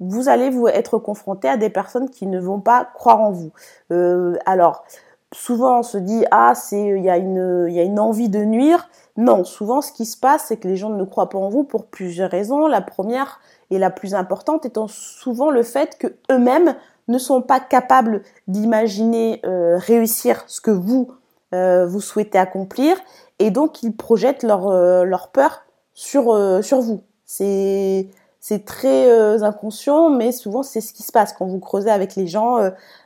Vous 0.00 0.28
allez 0.28 0.50
vous 0.50 0.66
être 0.66 0.98
confronté 0.98 1.48
à 1.48 1.56
des 1.56 1.70
personnes 1.70 2.10
qui 2.10 2.26
ne 2.26 2.40
vont 2.40 2.60
pas 2.60 2.88
croire 2.94 3.20
en 3.20 3.30
vous. 3.30 3.52
Euh, 3.92 4.36
alors, 4.46 4.84
souvent 5.32 5.78
on 5.78 5.82
se 5.82 5.96
dit 5.98 6.24
ah 6.30 6.54
c'est 6.54 6.88
il 6.88 7.02
y 7.02 7.10
a 7.10 7.16
une 7.16 7.66
il 7.68 7.74
y 7.74 7.80
a 7.80 7.84
une 7.84 7.98
envie 7.98 8.28
de 8.28 8.44
nuire. 8.44 8.88
Non, 9.16 9.44
souvent 9.44 9.80
ce 9.80 9.92
qui 9.92 10.06
se 10.06 10.16
passe 10.16 10.46
c'est 10.48 10.56
que 10.56 10.68
les 10.68 10.76
gens 10.76 10.90
ne 10.90 11.04
croient 11.04 11.28
pas 11.28 11.38
en 11.38 11.48
vous 11.48 11.64
pour 11.64 11.86
plusieurs 11.86 12.30
raisons. 12.30 12.66
La 12.66 12.80
première, 12.80 13.40
et 13.72 13.78
la 13.78 13.90
plus 13.90 14.14
importante 14.14 14.66
étant 14.66 14.86
souvent 14.86 15.50
le 15.50 15.62
fait 15.62 15.96
que 15.98 16.06
eux-mêmes 16.30 16.74
ne 17.08 17.18
sont 17.18 17.40
pas 17.40 17.58
capables 17.58 18.22
d'imaginer 18.46 19.40
euh, 19.44 19.78
réussir 19.78 20.44
ce 20.46 20.60
que 20.60 20.70
vous 20.70 21.10
euh, 21.54 21.86
vous 21.86 22.00
souhaitez 22.00 22.38
accomplir 22.38 22.96
et 23.38 23.50
donc 23.50 23.82
ils 23.82 23.96
projettent 23.96 24.42
leur 24.42 24.68
euh, 24.68 25.04
leur 25.04 25.28
peur 25.28 25.62
sur 25.94 26.38
sur 26.62 26.80
vous. 26.80 27.02
C'est 27.24 28.08
c'est 28.44 28.64
très 28.64 29.42
inconscient, 29.44 30.10
mais 30.10 30.32
souvent 30.32 30.62
c'est 30.64 30.80
ce 30.80 30.92
qui 30.92 31.04
se 31.04 31.12
passe 31.12 31.32
quand 31.32 31.46
vous 31.46 31.60
creusez 31.60 31.90
avec 31.90 32.16
les 32.16 32.26
gens. 32.26 32.58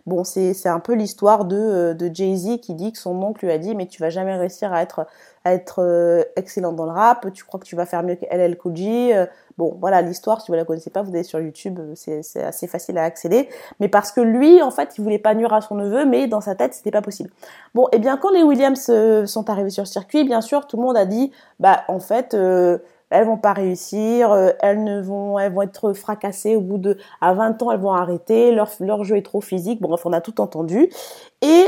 bon, 0.06 0.24
c'est 0.24 0.66
un 0.66 0.80
peu 0.80 0.94
l'histoire 0.94 1.44
de 1.44 1.92
de 1.92 2.10
Jay 2.12 2.34
Z 2.34 2.60
qui 2.60 2.72
dit 2.74 2.90
que 2.92 2.98
son 2.98 3.22
oncle 3.22 3.44
lui 3.44 3.52
a 3.52 3.58
dit 3.58 3.74
mais 3.74 3.86
tu 3.86 4.00
vas 4.00 4.08
jamais 4.08 4.34
réussir 4.34 4.72
à 4.72 4.82
être 4.82 5.06
à 5.44 5.52
être 5.52 6.26
excellent 6.36 6.72
dans 6.72 6.86
le 6.86 6.90
rap. 6.90 7.32
Tu 7.34 7.44
crois 7.44 7.60
que 7.60 7.66
tu 7.66 7.76
vas 7.76 7.84
faire 7.86 8.02
mieux 8.02 8.16
que 8.16 8.24
LL 8.30 8.56
Cool 8.56 8.74
Bon, 9.58 9.74
voilà 9.80 10.02
l'histoire, 10.02 10.42
si 10.42 10.50
vous 10.50 10.54
la 10.54 10.66
connaissez 10.66 10.90
pas, 10.90 11.00
vous 11.00 11.10
allez 11.14 11.22
sur 11.22 11.40
YouTube, 11.40 11.78
euh, 11.80 11.92
c'est 11.94 12.42
assez 12.42 12.66
facile 12.66 12.98
à 12.98 13.04
accéder. 13.04 13.48
Mais 13.80 13.88
parce 13.88 14.12
que 14.12 14.20
lui, 14.20 14.60
en 14.60 14.70
fait, 14.70 14.98
il 14.98 15.02
voulait 15.02 15.18
pas 15.18 15.34
nuire 15.34 15.54
à 15.54 15.62
son 15.62 15.76
neveu, 15.76 16.04
mais 16.04 16.26
dans 16.26 16.42
sa 16.42 16.54
tête, 16.54 16.74
c'était 16.74 16.90
pas 16.90 17.00
possible. 17.00 17.30
Bon, 17.74 17.86
et 17.86 17.96
eh 17.96 17.98
bien 17.98 18.18
quand 18.18 18.30
les 18.30 18.42
Williams 18.42 18.86
euh, 18.90 19.24
sont 19.24 19.48
arrivés 19.48 19.70
sur 19.70 19.82
le 19.82 19.88
circuit, 19.88 20.24
bien 20.24 20.42
sûr, 20.42 20.66
tout 20.66 20.76
le 20.76 20.82
monde 20.82 20.96
a 20.96 21.06
dit, 21.06 21.32
bah 21.58 21.84
en 21.88 22.00
fait, 22.00 22.34
euh, 22.34 22.78
elles 23.10 23.26
vont 23.26 23.36
pas 23.36 23.52
réussir, 23.52 24.34
elles 24.60 24.82
ne 24.82 25.00
vont, 25.00 25.38
elles 25.38 25.54
être 25.62 25.92
fracassées 25.92 26.56
au 26.56 26.60
bout 26.60 26.78
de, 26.78 26.98
à 27.20 27.34
20 27.34 27.62
ans, 27.62 27.70
elles 27.70 27.80
vont 27.80 27.92
arrêter, 27.92 28.52
leur, 28.52 29.04
jeu 29.04 29.16
est 29.16 29.22
trop 29.22 29.40
physique. 29.40 29.80
Bref, 29.80 30.04
on 30.04 30.12
a 30.12 30.20
tout 30.20 30.40
entendu. 30.40 30.90
Et 31.40 31.66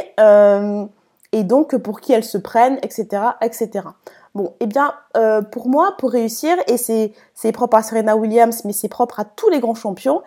et 1.33 1.45
donc 1.45 1.77
pour 1.77 2.01
qui 2.01 2.13
elles 2.13 2.25
se 2.25 2.39
prennent, 2.39 2.79
etc., 2.83 3.23
etc. 3.43 3.89
Bon, 4.35 4.55
eh 4.61 4.67
bien, 4.67 4.95
euh, 5.17 5.43
pour 5.43 5.69
moi, 5.69 5.95
pour 5.99 6.11
réussir, 6.11 6.57
et 6.67 6.77
c'est, 6.77 7.13
propre 7.53 7.77
à 7.77 7.83
Serena 7.83 8.17
Williams, 8.17 8.65
mais 8.65 8.73
c'est 8.73 8.89
propre 8.89 9.21
à 9.21 9.25
tous 9.25 9.49
les 9.51 9.61
grands 9.61 9.75
champions, 9.75 10.23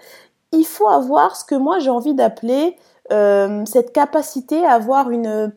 il 0.52 0.66
faut 0.66 0.90
avoir 0.90 1.36
ce 1.36 1.46
que 1.46 1.56
moi 1.56 1.80
j'ai 1.80 1.90
envie 1.90 2.14
d'appeler 2.14 2.76
euh, 3.12 3.64
cette 3.66 3.94
capacité 3.94 4.66
à 4.66 4.74
avoir 4.74 5.10
une 5.10 5.54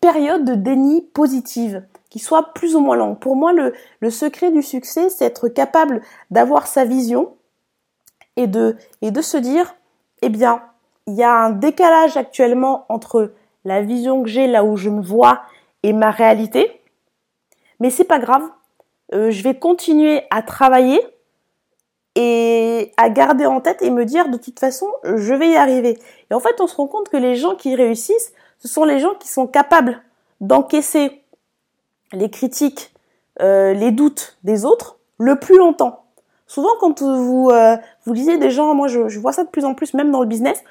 période 0.00 0.44
de 0.44 0.54
déni 0.54 1.02
positive 1.02 1.84
qui 2.10 2.18
soit 2.18 2.54
plus 2.54 2.74
ou 2.74 2.80
moins 2.80 2.96
longue. 2.96 3.18
Pour 3.18 3.36
moi, 3.36 3.52
le, 3.52 4.10
secret 4.10 4.50
du 4.50 4.62
succès, 4.62 5.10
c'est 5.10 5.24
être 5.24 5.48
capable 5.48 6.02
d'avoir 6.30 6.66
sa 6.66 6.84
vision 6.84 7.34
et 8.36 8.46
de, 8.46 8.76
et 9.02 9.10
de 9.10 9.20
se 9.20 9.36
dire, 9.36 9.74
eh 10.22 10.28
bien, 10.28 10.62
il 11.06 11.14
y 11.14 11.22
a 11.22 11.32
un 11.32 11.50
décalage 11.50 12.16
actuellement 12.16 12.86
entre 12.88 13.32
la 13.64 13.82
vision 13.82 14.22
que 14.22 14.28
j'ai, 14.28 14.46
là 14.46 14.64
où 14.64 14.76
je 14.76 14.88
me 14.90 15.02
vois 15.02 15.42
et 15.82 15.92
ma 15.92 16.10
réalité. 16.10 16.80
Mais 17.80 17.90
c'est 17.90 18.04
pas 18.04 18.18
grave. 18.18 18.48
Euh, 19.14 19.30
je 19.30 19.42
vais 19.42 19.58
continuer 19.58 20.22
à 20.30 20.42
travailler 20.42 21.00
et 22.14 22.92
à 22.96 23.10
garder 23.10 23.46
en 23.46 23.60
tête 23.60 23.80
et 23.82 23.90
me 23.90 24.04
dire 24.04 24.28
de 24.28 24.36
toute 24.36 24.58
façon, 24.58 24.86
je 25.04 25.34
vais 25.34 25.50
y 25.50 25.56
arriver. 25.56 25.98
Et 26.30 26.34
en 26.34 26.40
fait, 26.40 26.60
on 26.60 26.66
se 26.66 26.76
rend 26.76 26.86
compte 26.86 27.08
que 27.08 27.16
les 27.16 27.36
gens 27.36 27.54
qui 27.54 27.74
réussissent, 27.74 28.32
ce 28.58 28.68
sont 28.68 28.84
les 28.84 28.98
gens 28.98 29.14
qui 29.14 29.28
sont 29.28 29.46
capables 29.46 30.02
d'encaisser 30.40 31.22
les 32.12 32.30
critiques, 32.30 32.94
euh, 33.40 33.72
les 33.72 33.90
doutes 33.90 34.38
des 34.44 34.64
autres 34.64 34.98
le 35.18 35.38
plus 35.38 35.58
longtemps. 35.58 36.04
Souvent, 36.46 36.70
quand 36.80 37.02
vous 37.02 37.50
euh, 37.50 37.76
vous 38.04 38.12
lisez 38.12 38.38
des 38.38 38.50
gens, 38.50 38.74
moi 38.74 38.88
je, 38.88 39.18
vois 39.18 39.32
ça 39.32 39.44
de 39.44 39.50
plus 39.50 39.64
en 39.64 39.74
plus, 39.74 39.94
même 39.94 40.10
dans 40.10 40.20
le 40.20 40.26
business, 40.26 40.62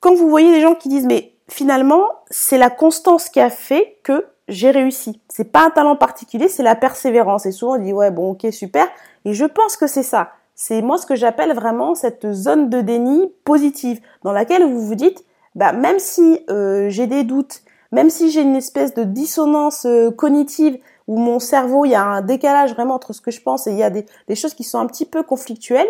quand 0.00 0.14
vous 0.14 0.28
voyez 0.28 0.52
des 0.52 0.60
gens 0.60 0.74
qui 0.74 0.88
disent 0.88 1.06
mais 1.06 1.32
finalement 1.48 2.06
c'est 2.30 2.58
la 2.58 2.70
constance 2.70 3.28
qui 3.28 3.40
a 3.40 3.50
fait 3.50 3.98
que 4.02 4.26
j'ai 4.48 4.70
réussi. 4.70 5.20
C'est 5.28 5.50
pas 5.50 5.64
un 5.64 5.70
talent 5.70 5.96
particulier, 5.96 6.48
c'est 6.48 6.62
la 6.62 6.74
persévérance. 6.74 7.46
Et 7.46 7.52
souvent 7.52 7.76
on 7.76 7.78
dit 7.78 7.92
ouais 7.92 8.10
bon 8.10 8.32
ok 8.32 8.52
super. 8.52 8.86
Et 9.24 9.32
je 9.32 9.44
pense 9.44 9.76
que 9.76 9.86
c'est 9.86 10.02
ça. 10.02 10.32
C'est 10.54 10.82
moi 10.82 10.98
ce 10.98 11.06
que 11.06 11.14
j'appelle 11.14 11.54
vraiment 11.54 11.94
cette 11.94 12.30
zone 12.32 12.68
de 12.68 12.82
déni 12.82 13.32
positive 13.44 14.00
dans 14.24 14.32
laquelle 14.32 14.64
vous 14.64 14.86
vous 14.86 14.94
dites 14.94 15.24
bah 15.54 15.72
même 15.72 15.98
si 15.98 16.40
euh, 16.50 16.88
j'ai 16.88 17.06
des 17.06 17.24
doutes, 17.24 17.62
même 17.92 18.10
si 18.10 18.30
j'ai 18.30 18.40
une 18.40 18.56
espèce 18.56 18.94
de 18.94 19.04
dissonance 19.04 19.84
euh, 19.84 20.10
cognitive 20.10 20.78
où 21.06 21.18
mon 21.18 21.38
cerveau, 21.38 21.84
il 21.84 21.90
y 21.90 21.94
a 21.94 22.04
un 22.04 22.22
décalage 22.22 22.72
vraiment 22.72 22.94
entre 22.94 23.12
ce 23.12 23.20
que 23.20 23.30
je 23.30 23.40
pense 23.40 23.66
et 23.66 23.72
il 23.72 23.76
y 23.76 23.82
a 23.82 23.90
des, 23.90 24.06
choses 24.34 24.54
qui 24.54 24.64
sont 24.64 24.78
un 24.78 24.86
petit 24.86 25.04
peu 25.04 25.22
conflictuelles, 25.22 25.88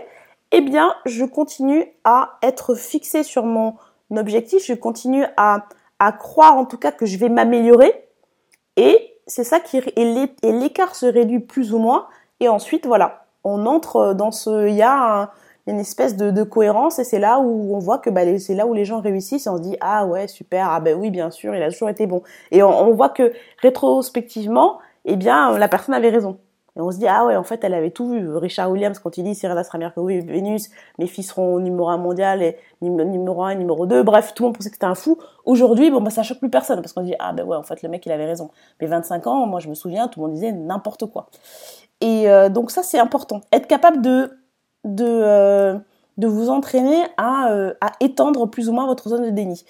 eh 0.51 0.61
bien, 0.61 0.95
je 1.07 1.25
continue 1.25 1.87
à 2.05 2.39
être 2.43 2.75
fixé 2.75 3.23
sur 3.23 3.45
mon 3.47 3.75
objectif, 4.11 4.65
je 4.67 4.75
continue 4.75 5.25
à, 5.37 5.65
croire 6.19 6.57
en 6.57 6.65
tout 6.65 6.79
cas 6.79 6.91
que 6.91 7.07
je 7.07 7.17
vais 7.17 7.29
m'améliorer. 7.29 8.09
Et 8.77 9.15
c'est 9.29 9.45
ça 9.45 9.61
qui 9.61 9.79
et 9.79 10.53
l'écart 10.53 10.97
se 10.97 11.07
réduit 11.07 11.39
plus 11.39 11.73
ou 11.73 11.79
moins. 11.79 12.09
Et 12.41 12.49
ensuite 12.49 12.87
voilà, 12.87 13.27
on 13.45 13.67
entre 13.67 14.13
dans 14.13 14.33
ce 14.33 14.67
il 14.69 14.75
y 14.75 14.83
a 14.83 15.31
une 15.66 15.78
espèce 15.78 16.16
de, 16.16 16.42
cohérence 16.42 16.99
et 16.99 17.04
c'est 17.04 17.19
là 17.19 17.38
où 17.38 17.75
on 17.75 17.78
voit 17.78 17.99
que 17.99 18.11
bah, 18.11 18.23
c'est 18.38 18.54
là 18.54 18.66
où 18.66 18.75
les 18.75 18.85
gens 18.85 19.00
réussissent 19.00 19.47
et 19.47 19.50
on 19.50 19.57
se 19.57 19.62
dit 19.62 19.76
ah 19.81 20.07
ouais 20.07 20.26
super 20.26 20.69
ah 20.69 20.81
ben 20.81 20.99
oui 20.99 21.11
bien 21.11 21.31
sûr 21.31 21.54
il 21.54 21.62
a 21.62 21.71
toujours 21.71 21.88
été 21.88 22.07
bon 22.07 22.23
et 22.50 22.62
on, 22.62 22.92
voit 22.92 23.11
que 23.11 23.33
rétrospectivement 23.62 24.78
eh 25.04 25.16
bien, 25.16 25.59
la 25.59 25.69
personne 25.69 25.95
avait 25.95 26.11
raison. 26.11 26.38
Et 26.75 26.81
on 26.81 26.90
se 26.90 26.97
dit, 26.97 27.07
ah 27.07 27.26
ouais, 27.26 27.37
en 27.37 27.42
fait, 27.42 27.62
elle 27.64 27.75
avait 27.75 27.90
tout 27.90 28.09
vu. 28.09 28.35
Richard 28.35 28.71
Williams, 28.71 28.99
quand 28.99 29.19
il 29.19 29.25
dit 29.25 29.35
Serena 29.35 29.62
sera 29.62 29.76
meilleure 29.76 29.92
que 29.92 30.00
oui, 30.00 30.21
Vénus, 30.21 30.71
mes 30.99 31.07
filles 31.07 31.25
seront 31.25 31.59
numéro 31.59 31.88
un 31.90 31.99
mondial 31.99 32.42
et 32.42 32.57
numéro 32.81 33.42
un, 33.42 33.54
numéro 33.54 33.85
deux. 33.85 34.02
Bref, 34.02 34.33
tout 34.35 34.45
le 34.45 34.49
monde 34.49 34.57
pensait 34.57 34.71
que 34.71 34.76
c'était 34.76 34.87
un 34.87 34.95
fou. 34.95 35.19
Aujourd'hui, 35.45 35.90
bon, 35.90 36.00
bah, 36.00 36.09
ça 36.09 36.23
choque 36.23 36.38
plus 36.38 36.49
personne 36.49 36.81
parce 36.81 36.95
qu'on 36.95 37.02
dit, 37.02 37.14
ah 37.19 37.33
ben 37.33 37.45
ouais, 37.45 37.57
en 37.57 37.62
fait, 37.62 37.83
le 37.83 37.90
mec, 37.90 38.07
il 38.07 38.12
avait 38.12 38.25
raison. 38.25 38.50
Mais 38.81 38.87
25 38.87 39.26
ans, 39.26 39.47
moi, 39.47 39.61
je 39.61 39.69
me 39.69 39.75
souviens, 39.75 40.09
tout 40.09 40.21
le 40.21 40.26
monde 40.26 40.35
disait 40.35 40.52
n'importe 40.52 41.04
quoi. 41.07 41.26
Et 42.00 42.31
euh, 42.31 42.49
donc, 42.49 42.71
ça, 42.71 42.83
c'est 42.83 42.99
important. 42.99 43.42
Être 43.52 43.66
capable 43.66 44.00
de, 44.00 44.31
de, 44.85 45.07
euh, 45.07 45.79
de 46.19 46.27
vous 46.27 46.51
entraîner 46.51 47.05
à, 47.17 47.51
euh, 47.51 47.75
à 47.81 47.93
étendre 48.01 48.47
plus 48.47 48.69
ou 48.69 48.73
moins 48.73 48.87
votre 48.87 49.09
zone 49.09 49.25
de 49.25 49.31
déni. 49.31 49.65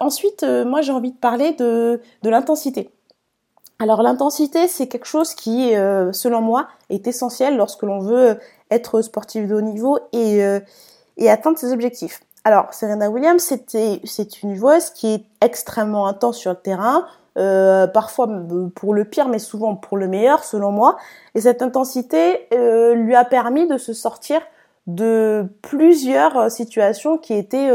ensuite, 0.00 0.42
moi, 0.42 0.80
j'ai 0.80 0.92
envie 0.92 1.12
de 1.12 1.18
parler 1.18 1.52
de, 1.52 2.00
l'intensité. 2.24 2.90
Alors 3.78 4.02
l'intensité, 4.02 4.68
c'est 4.68 4.86
quelque 4.86 5.06
chose 5.06 5.34
qui, 5.34 5.74
euh, 5.74 6.10
selon 6.12 6.40
moi, 6.40 6.68
est 6.88 7.06
essentiel 7.06 7.56
lorsque 7.56 7.82
l'on 7.82 7.98
veut 7.98 8.38
être 8.70 9.02
sportif 9.02 9.46
de 9.46 9.54
haut 9.54 9.60
niveau 9.60 9.98
et, 10.12 10.42
euh, 10.42 10.60
et 11.18 11.28
atteindre 11.28 11.58
ses 11.58 11.72
objectifs. 11.72 12.20
Alors 12.44 12.72
Serena 12.72 13.10
Williams, 13.10 13.42
c'est 13.42 14.42
une 14.42 14.54
joueuse 14.54 14.90
qui 14.90 15.08
est 15.08 15.24
extrêmement 15.42 16.06
intense 16.06 16.38
sur 16.38 16.52
le 16.52 16.56
terrain, 16.56 17.06
euh, 17.36 17.86
parfois 17.86 18.28
pour 18.74 18.94
le 18.94 19.04
pire, 19.04 19.28
mais 19.28 19.38
souvent 19.38 19.76
pour 19.76 19.96
le 19.96 20.08
meilleur, 20.08 20.44
selon 20.44 20.70
moi. 20.70 20.96
Et 21.34 21.40
cette 21.40 21.62
intensité 21.62 22.48
lui 22.50 23.14
a 23.14 23.24
permis 23.24 23.66
de 23.66 23.78
se 23.78 23.92
sortir 23.92 24.40
de 24.86 25.46
plusieurs 25.62 26.50
situations 26.50 27.18
qui 27.18 27.34
étaient 27.34 27.70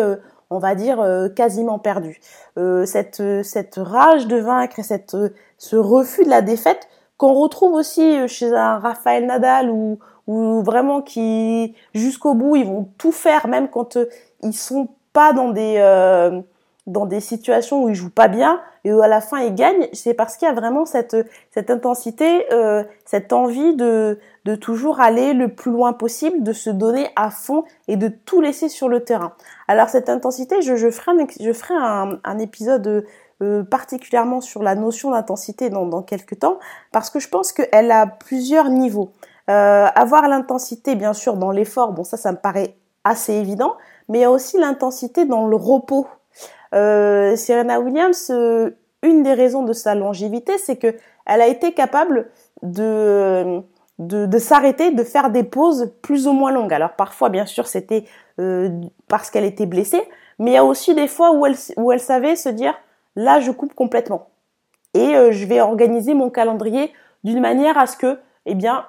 on 0.51 0.59
va 0.59 0.75
dire 0.75 0.99
euh, 0.99 1.29
quasiment 1.29 1.79
perdu. 1.79 2.19
Euh, 2.57 2.85
cette 2.85 3.23
cette 3.43 3.79
rage 3.81 4.27
de 4.27 4.35
vaincre 4.35 4.79
et 4.79 4.83
cette 4.83 5.17
ce 5.57 5.75
refus 5.77 6.25
de 6.25 6.29
la 6.29 6.41
défaite 6.41 6.87
qu'on 7.17 7.33
retrouve 7.33 7.73
aussi 7.73 8.27
chez 8.27 8.53
un 8.53 8.77
Raphaël 8.77 9.25
Nadal 9.25 9.71
ou 9.71 9.97
ou 10.27 10.61
vraiment 10.61 11.01
qui 11.01 11.73
jusqu'au 11.95 12.35
bout 12.35 12.57
ils 12.57 12.65
vont 12.65 12.89
tout 12.97 13.13
faire 13.13 13.47
même 13.47 13.69
quand 13.69 13.95
euh, 13.95 14.05
ils 14.43 14.53
sont 14.53 14.89
pas 15.13 15.33
dans 15.33 15.49
des 15.49 15.77
dans 16.91 17.05
des 17.05 17.19
situations 17.19 17.83
où 17.83 17.89
ils 17.89 17.95
jouent 17.95 18.09
pas 18.09 18.27
bien 18.27 18.61
et 18.83 18.93
où 18.93 19.01
à 19.01 19.07
la 19.07 19.21
fin 19.21 19.39
ils 19.39 19.55
gagnent, 19.55 19.87
c'est 19.93 20.13
parce 20.13 20.37
qu'il 20.37 20.47
y 20.47 20.51
a 20.51 20.53
vraiment 20.53 20.85
cette 20.85 21.15
cette 21.51 21.69
intensité, 21.69 22.51
euh, 22.51 22.83
cette 23.05 23.33
envie 23.33 23.75
de 23.75 24.19
de 24.45 24.55
toujours 24.55 24.99
aller 24.99 25.33
le 25.33 25.53
plus 25.53 25.71
loin 25.71 25.93
possible, 25.93 26.43
de 26.43 26.53
se 26.53 26.69
donner 26.69 27.09
à 27.15 27.29
fond 27.29 27.63
et 27.87 27.95
de 27.95 28.07
tout 28.07 28.41
laisser 28.41 28.69
sur 28.69 28.89
le 28.89 29.03
terrain. 29.03 29.33
Alors 29.67 29.89
cette 29.89 30.09
intensité, 30.09 30.61
je, 30.61 30.75
je 30.75 30.89
ferai 30.89 31.11
un, 31.11 31.27
je 31.39 31.53
ferai 31.53 31.75
un, 31.75 32.19
un 32.23 32.39
épisode 32.39 33.05
euh, 33.41 33.63
particulièrement 33.63 34.41
sur 34.41 34.63
la 34.63 34.75
notion 34.75 35.11
d'intensité 35.11 35.69
dans, 35.69 35.85
dans 35.85 36.01
quelques 36.01 36.39
temps 36.39 36.57
parce 36.91 37.09
que 37.09 37.19
je 37.19 37.29
pense 37.29 37.51
qu'elle 37.51 37.91
a 37.91 38.07
plusieurs 38.07 38.69
niveaux. 38.69 39.11
Euh, 39.49 39.87
avoir 39.95 40.27
l'intensité 40.27 40.95
bien 40.95 41.13
sûr 41.13 41.37
dans 41.37 41.51
l'effort, 41.51 41.91
bon 41.93 42.03
ça 42.03 42.17
ça 42.17 42.31
me 42.31 42.37
paraît 42.37 42.75
assez 43.03 43.33
évident, 43.33 43.75
mais 44.07 44.19
il 44.19 44.21
y 44.21 44.25
a 44.25 44.31
aussi 44.31 44.59
l'intensité 44.59 45.25
dans 45.25 45.47
le 45.47 45.55
repos 45.55 46.05
euh, 46.73 47.35
Serena 47.35 47.79
Williams, 47.79 48.29
euh, 48.29 48.71
une 49.03 49.23
des 49.23 49.33
raisons 49.33 49.63
de 49.63 49.73
sa 49.73 49.95
longévité, 49.95 50.57
c'est 50.57 50.77
que 50.77 50.95
elle 51.25 51.41
a 51.41 51.47
été 51.47 51.73
capable 51.73 52.29
de 52.61 53.61
de, 53.99 54.25
de 54.25 54.37
s'arrêter, 54.39 54.91
de 54.91 55.03
faire 55.03 55.29
des 55.29 55.43
pauses 55.43 55.93
plus 56.01 56.27
ou 56.27 56.33
moins 56.33 56.51
longues. 56.51 56.73
Alors 56.73 56.93
parfois, 56.93 57.29
bien 57.29 57.45
sûr, 57.45 57.67
c'était 57.67 58.05
euh, 58.39 58.69
parce 59.07 59.29
qu'elle 59.29 59.45
était 59.45 59.67
blessée, 59.67 60.01
mais 60.39 60.51
il 60.51 60.53
y 60.55 60.57
a 60.57 60.65
aussi 60.65 60.95
des 60.95 61.07
fois 61.07 61.31
où 61.31 61.45
elle, 61.45 61.55
où 61.77 61.91
elle 61.91 61.99
savait 61.99 62.35
se 62.35 62.49
dire, 62.49 62.73
là, 63.15 63.39
je 63.39 63.51
coupe 63.51 63.75
complètement. 63.75 64.29
Et 64.93 65.15
euh, 65.15 65.31
je 65.31 65.45
vais 65.45 65.61
organiser 65.61 66.13
mon 66.13 66.29
calendrier 66.29 66.91
d'une 67.23 67.39
manière 67.39 67.77
à 67.77 67.85
ce 67.85 67.95
que, 67.95 68.19
eh 68.47 68.55
bien, 68.55 68.85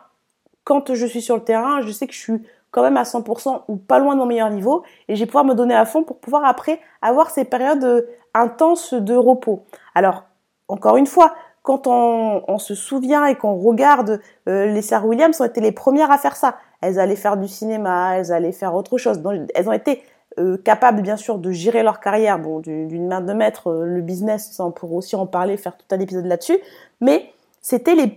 quand 0.64 0.94
je 0.94 1.06
suis 1.06 1.22
sur 1.22 1.36
le 1.36 1.44
terrain, 1.44 1.82
je 1.82 1.90
sais 1.90 2.06
que 2.06 2.14
je 2.14 2.20
suis 2.20 2.42
quand 2.72 2.82
même 2.82 2.96
à 2.96 3.04
100% 3.04 3.62
ou 3.68 3.76
pas 3.76 4.00
loin 4.00 4.14
de 4.14 4.18
mon 4.18 4.26
meilleur 4.26 4.50
niveau 4.50 4.82
et 5.06 5.14
je 5.14 5.20
vais 5.20 5.26
pouvoir 5.26 5.44
me 5.44 5.54
donner 5.54 5.74
à 5.74 5.84
fond 5.84 6.02
pour 6.02 6.18
pouvoir 6.18 6.44
après 6.44 6.80
avoir 7.02 7.30
ces 7.30 7.44
périodes 7.44 7.84
euh, 7.84 8.02
intenses 8.34 8.94
de 8.94 9.14
repos. 9.14 9.62
Alors, 9.94 10.24
encore 10.68 10.96
une 10.96 11.06
fois, 11.06 11.34
quand 11.62 11.86
on, 11.86 12.58
se 12.58 12.74
souvient 12.74 13.26
et 13.26 13.36
qu'on 13.36 13.54
regarde, 13.54 14.20
euh, 14.48 14.66
les 14.66 14.82
sœurs 14.82 15.06
Williams 15.06 15.40
ont 15.40 15.44
été 15.44 15.60
les 15.60 15.70
premières 15.70 16.10
à 16.10 16.18
faire 16.18 16.34
ça. 16.34 16.56
Elles 16.80 16.98
allaient 16.98 17.14
faire 17.14 17.36
du 17.36 17.46
cinéma, 17.46 18.16
elles 18.16 18.32
allaient 18.32 18.52
faire 18.52 18.74
autre 18.74 18.98
chose. 18.98 19.22
Elles 19.54 19.68
ont 19.68 19.72
été 19.72 20.02
euh, 20.38 20.56
capables, 20.56 21.02
bien 21.02 21.16
sûr, 21.16 21.38
de 21.38 21.52
gérer 21.52 21.84
leur 21.84 22.00
carrière, 22.00 22.40
bon, 22.40 22.58
d'une 22.58 23.06
main 23.06 23.20
de 23.20 23.32
maître, 23.32 23.70
le 23.70 24.00
business, 24.00 24.50
ça 24.52 24.64
on 24.64 24.74
aussi 24.96 25.14
en 25.14 25.26
parler, 25.26 25.56
faire 25.56 25.76
tout 25.76 25.86
un 25.92 26.00
épisode 26.00 26.26
là-dessus. 26.26 26.58
Mais 27.00 27.30
c'était 27.60 27.94
les 27.94 28.08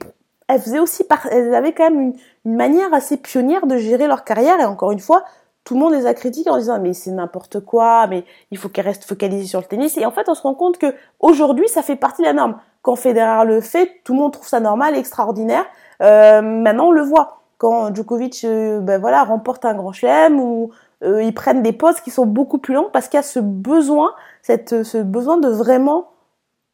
elles 0.47 0.61
faisaient 0.61 0.79
aussi 0.79 1.03
par... 1.03 1.25
elles 1.27 1.53
avaient 1.55 1.73
quand 1.73 1.89
même 1.89 2.01
une, 2.01 2.13
une, 2.45 2.55
manière 2.55 2.93
assez 2.93 3.17
pionnière 3.17 3.67
de 3.67 3.77
gérer 3.77 4.07
leur 4.07 4.23
carrière 4.23 4.59
et 4.59 4.65
encore 4.65 4.91
une 4.91 4.99
fois 4.99 5.23
tout 5.65 5.73
le 5.73 5.79
monde 5.79 5.93
les 5.93 6.05
a 6.05 6.13
critiquées 6.13 6.51
en 6.51 6.57
disant 6.57 6.79
mais 6.79 6.93
c'est 6.93 7.11
n'importe 7.11 7.59
quoi 7.59 8.07
mais 8.07 8.23
il 8.51 8.57
faut 8.57 8.69
qu'elles 8.69 8.85
restent 8.85 9.05
focalisées 9.05 9.47
sur 9.47 9.59
le 9.59 9.65
tennis. 9.65 9.97
Et 9.97 10.05
en 10.05 10.11
fait 10.11 10.29
on 10.29 10.35
se 10.35 10.43
rend 10.43 10.53
compte 10.53 10.77
que 10.77 10.93
aujourd'hui 11.19 11.67
ça 11.67 11.81
fait 11.81 11.95
partie 11.95 12.21
de 12.21 12.27
la 12.27 12.33
norme. 12.33 12.57
Quand 12.83 12.95
Federer 12.95 13.45
le 13.45 13.59
fait 13.59 14.01
tout 14.03 14.13
le 14.13 14.19
monde 14.19 14.31
trouve 14.31 14.47
ça 14.47 14.59
normal 14.59 14.95
extraordinaire. 14.95 15.65
Euh, 16.01 16.41
maintenant 16.41 16.87
on 16.87 16.91
le 16.91 17.01
voit. 17.01 17.41
Quand 17.57 17.93
Djokovic 17.93 18.43
euh, 18.43 18.79
ben 18.79 19.01
voilà 19.01 19.23
remporte 19.23 19.65
un 19.65 19.73
grand 19.73 19.91
chelem 19.91 20.39
ou 20.39 20.71
euh, 21.03 21.23
ils 21.23 21.33
prennent 21.33 21.63
des 21.63 21.73
postes 21.73 22.01
qui 22.01 22.11
sont 22.11 22.25
beaucoup 22.25 22.59
plus 22.59 22.75
longs 22.75 22.89
parce 22.93 23.07
qu'il 23.07 23.17
y 23.17 23.19
a 23.19 23.23
ce 23.23 23.39
besoin 23.39 24.13
cette 24.43 24.83
ce 24.83 24.99
besoin 24.99 25.37
de 25.37 25.49
vraiment 25.49 26.11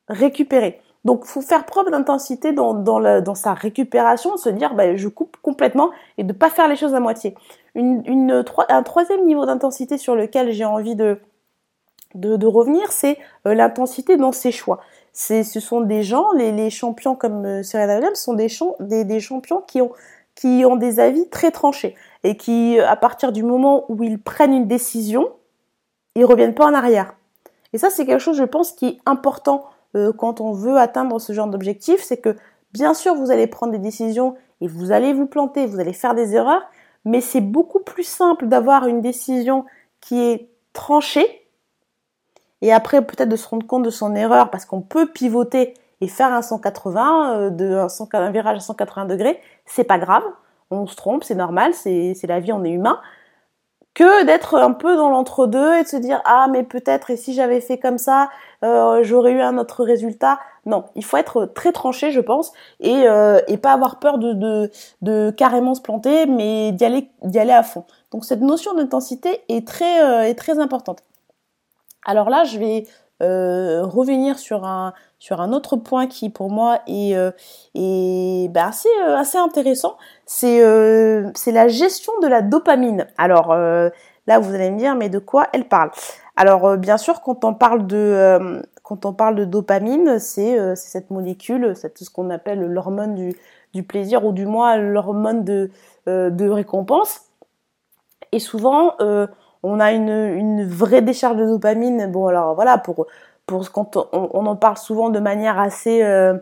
récupérer 0.09 0.81
donc, 1.03 1.25
faut 1.25 1.41
faire 1.41 1.65
preuve 1.65 1.89
d'intensité 1.89 2.53
dans, 2.53 2.74
dans, 2.75 3.22
dans, 3.22 3.36
sa 3.36 3.53
récupération, 3.53 4.38
se 4.38 4.50
dire, 4.50 4.75
bah, 4.75 4.96
je 4.96 5.08
coupe 5.08 5.36
complètement 5.41 5.89
et 6.17 6.24
de 6.24 6.31
pas 6.31 6.50
faire 6.50 6.67
les 6.67 6.75
choses 6.75 6.93
à 6.93 7.00
moitié. 7.00 7.36
Une, 7.74 8.03
une, 8.05 8.43
un 8.70 8.84
troisième 8.84 9.25
niveau 9.25 9.46
d'intensité 9.46 9.98
sur 9.98 10.15
lequel 10.15 10.51
j'ai 10.51 10.65
envie 10.65 10.96
de, 10.96 11.20
de, 12.13 12.46
revenir, 12.46 12.91
c'est 12.91 13.17
euh, 13.48 13.55
l'intensité 13.55 14.17
dans 14.17 14.31
ses 14.31 14.51
choix. 14.51 14.79
Ce 15.13 15.43
sont 15.43 15.81
des 15.81 16.03
gens, 16.03 16.31
les, 16.34 16.51
les 16.51 16.70
champions 16.70 17.15
comme 17.15 17.46
euh, 17.46 17.63
Serena 17.63 17.96
Williams, 17.96 18.20
sont 18.20 18.36
des, 18.36 18.48
des, 18.79 19.03
des 19.03 19.20
champions 19.20 19.63
qui 19.65 19.81
ont, 19.81 19.91
qui 20.36 20.63
ont 20.65 20.75
des 20.75 21.00
avis 21.00 21.27
très 21.29 21.50
tranchés 21.50 21.96
et 22.24 22.38
qui, 22.38 22.79
à 22.79 22.96
partir 22.96 23.31
du 23.31 23.41
moment 23.41 23.86
où 23.89 24.03
ils 24.03 24.22
prennent 24.22 24.53
une 24.53 24.67
décision, 24.67 25.31
ils 26.15 26.25
reviennent 26.25 26.53
pas 26.53 26.65
en 26.65 26.75
arrière. 26.75 27.15
Et 27.74 27.79
ça, 27.79 27.89
c'est 27.89 28.05
quelque 28.05 28.20
chose, 28.20 28.38
je 28.38 28.43
pense, 28.43 28.74
qui 28.74 28.86
est 28.86 28.98
important 29.08 29.65
euh, 29.95 30.13
quand 30.13 30.41
on 30.41 30.53
veut 30.53 30.77
atteindre 30.77 31.19
ce 31.19 31.33
genre 31.33 31.48
d'objectif, 31.48 32.01
c'est 32.01 32.17
que 32.17 32.36
bien 32.74 32.93
sûr 32.93 33.15
vous 33.15 33.31
allez 33.31 33.48
prendre 33.48 33.71
des 33.71 33.79
décisions 33.79 34.36
et 34.62 34.67
vous 34.67 34.91
allez 34.91 35.13
vous 35.13 35.27
planter, 35.27 35.65
vous 35.65 35.79
allez 35.79 35.93
faire 35.93 36.15
des 36.15 36.36
erreurs, 36.36 36.63
mais 37.05 37.21
c'est 37.21 37.41
beaucoup 37.41 37.79
plus 37.79 38.03
simple 38.03 38.48
d'avoir 38.48 38.88
une 38.88 39.01
décision 39.01 39.65
qui 40.00 40.19
est 40.19 40.50
tranchée 40.74 41.48
et 42.62 42.71
après 42.71 43.01
peut-être 43.01 43.29
de 43.29 43.36
se 43.36 43.48
rendre 43.48 43.65
compte 43.65 43.83
de 43.83 43.89
son 43.89 44.15
erreur 44.15 44.50
parce 44.50 44.65
qu'on 44.65 44.81
peut 44.81 45.07
pivoter 45.07 45.74
et 46.00 46.07
faire 46.07 46.33
un 46.33 46.41
180 46.41 47.39
euh, 47.39 47.88
un, 47.88 48.19
un 48.19 48.31
virage 48.31 48.57
à 48.57 48.62
180 48.62 49.05
degrés, 49.05 49.39
c'est 49.65 49.83
pas 49.83 50.00
grave, 50.00 50.24
on 50.69 50.88
se 50.88 50.95
trompe, 50.95 51.24
c'est 51.24 51.36
normal, 51.36 51.74
c'est 51.74 52.15
la 52.24 52.39
vie, 52.39 52.53
on 52.53 52.63
est 52.63 52.71
humain 52.71 53.00
que 53.93 54.25
d'être 54.25 54.57
un 54.57 54.71
peu 54.71 54.95
dans 54.95 55.10
l'entre-deux 55.10 55.75
et 55.75 55.83
de 55.83 55.88
se 55.88 55.98
dire 55.98 56.21
ah 56.25 56.48
mais 56.50 56.63
peut-être 56.63 57.10
et 57.10 57.17
si 57.17 57.33
j'avais 57.33 57.60
fait 57.60 57.77
comme 57.77 57.98
ça 57.98 58.29
euh, 58.63 59.03
j'aurais 59.03 59.31
eu 59.31 59.41
un 59.41 59.57
autre 59.57 59.83
résultat? 59.83 60.39
Non 60.65 60.86
il 60.95 61.03
faut 61.03 61.17
être 61.17 61.45
très 61.45 61.71
tranché 61.71 62.12
je 62.12 62.21
pense 62.21 62.53
et, 62.79 63.07
euh, 63.07 63.39
pas 63.62 63.74
avoir 63.74 64.00
peur 64.00 64.17
de, 64.17 65.31
carrément 65.31 65.75
se 65.75 65.81
planter 65.81 66.25
mais 66.25 66.71
d'y 66.71 66.86
aller 67.39 67.51
à 67.51 67.63
fond. 67.63 67.86
Donc 68.12 68.25
cette 68.25 68.41
notion 68.41 68.74
d'intensité 68.74 69.41
est 69.50 69.67
très 69.67 70.03
euh, 70.03 70.24
est 70.24 70.36
très 70.36 70.60
importante. 70.60 71.03
Alors 72.05 72.29
là 72.29 72.45
je 72.45 72.60
vais 72.60 72.88
euh, 73.21 73.83
revenir 73.83 74.39
sur 74.39 74.65
un 74.65 74.93
autre 75.53 75.77
point 75.77 76.07
qui 76.07 76.29
pour 76.31 76.49
moi 76.49 76.79
est 76.87 77.15
euh, 77.15 77.31
bah, 78.49 78.67
assez 78.67 78.89
euh, 79.05 79.15
assez 79.15 79.37
intéressant. 79.37 79.97
C'est 80.25 80.63
c'est 81.35 81.51
la 81.51 81.67
gestion 81.67 82.13
de 82.21 82.27
la 82.27 82.41
dopamine. 82.41 83.07
Alors 83.17 83.55
là 83.55 84.39
vous 84.39 84.53
allez 84.55 84.71
me 84.71 84.77
dire 84.77 84.95
mais 84.95 85.09
de 85.09 85.19
quoi 85.19 85.47
elle 85.53 85.67
parle? 85.67 85.91
Alors 86.35 86.77
bien 86.77 86.97
sûr 86.97 87.21
quand 87.21 87.45
on 87.45 87.53
parle 87.53 87.85
de 87.85 89.45
dopamine 89.45 90.17
c'est 90.17 90.75
cette 90.75 91.11
molécule 91.11 91.75
c'est 91.75 91.97
ce 91.99 92.09
qu'on 92.09 92.29
appelle 92.31 92.61
l'hormone 92.61 93.33
du 93.73 93.83
plaisir 93.83 94.25
ou 94.25 94.31
du 94.31 94.45
moins 94.45 94.77
l'hormone 94.77 95.43
de 95.43 95.69
de 96.07 96.49
récompense. 96.49 97.21
Et 98.31 98.39
souvent 98.39 98.95
on 99.63 99.80
a 99.80 99.91
une, 99.91 100.10
une 100.10 100.65
vraie 100.65 101.01
décharge 101.01 101.38
de 101.38 101.46
dopamine. 101.46 102.12
Bon, 102.12 102.27
alors 102.27 102.56
voilà, 102.56 102.77
pour, 102.77 103.08
pour 103.46 103.72
quand 103.72 103.98
on, 103.98 104.30
on 104.34 104.46
en 104.46 104.56
parle 104.56 104.77
souvent 104.77 105.10
de 105.10 105.20
manière 105.20 105.60
assez, 105.60 106.03
euh, 106.03 106.36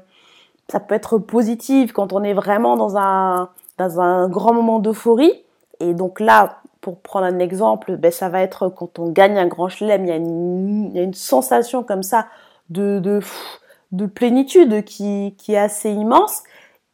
ça 0.72 0.80
peut 0.80 0.96
être 0.96 1.18
positive 1.18 1.92
quand 1.92 2.14
on 2.14 2.24
est 2.24 2.34
vraiment 2.34 2.78
dans 2.78 2.98
un, 2.98 3.50
dans 3.78 4.00
un 4.00 4.30
grand 4.30 4.54
moment 4.54 4.80
d'euphorie. 4.80 5.44
Et 5.80 5.94
donc 5.94 6.20
là, 6.20 6.58
pour 6.82 7.00
prendre 7.00 7.26
un 7.26 7.40
exemple, 7.40 7.98
ben 7.98 8.12
ça 8.12 8.30
va 8.30 8.42
être 8.42 8.70
quand 8.70 9.00
on 9.00 9.10
gagne 9.10 9.38
un 9.38 9.48
grand 9.48 9.70
chelem, 9.70 10.06
il 10.06 10.10
y 10.10 10.12
a 10.12 10.16
une, 10.16 10.92
y 10.94 11.00
a 11.00 11.04
une 11.04 11.14
sensation 11.14 11.84
comme 11.84 12.04
ça 12.04 12.28
de, 12.70 13.00
de, 13.00 13.20
de 13.92 14.06
plénitude 14.06 14.84
qui, 14.86 15.36
qui 15.38 15.54
est 15.54 15.60
assez 15.60 15.92
immense. 15.92 16.44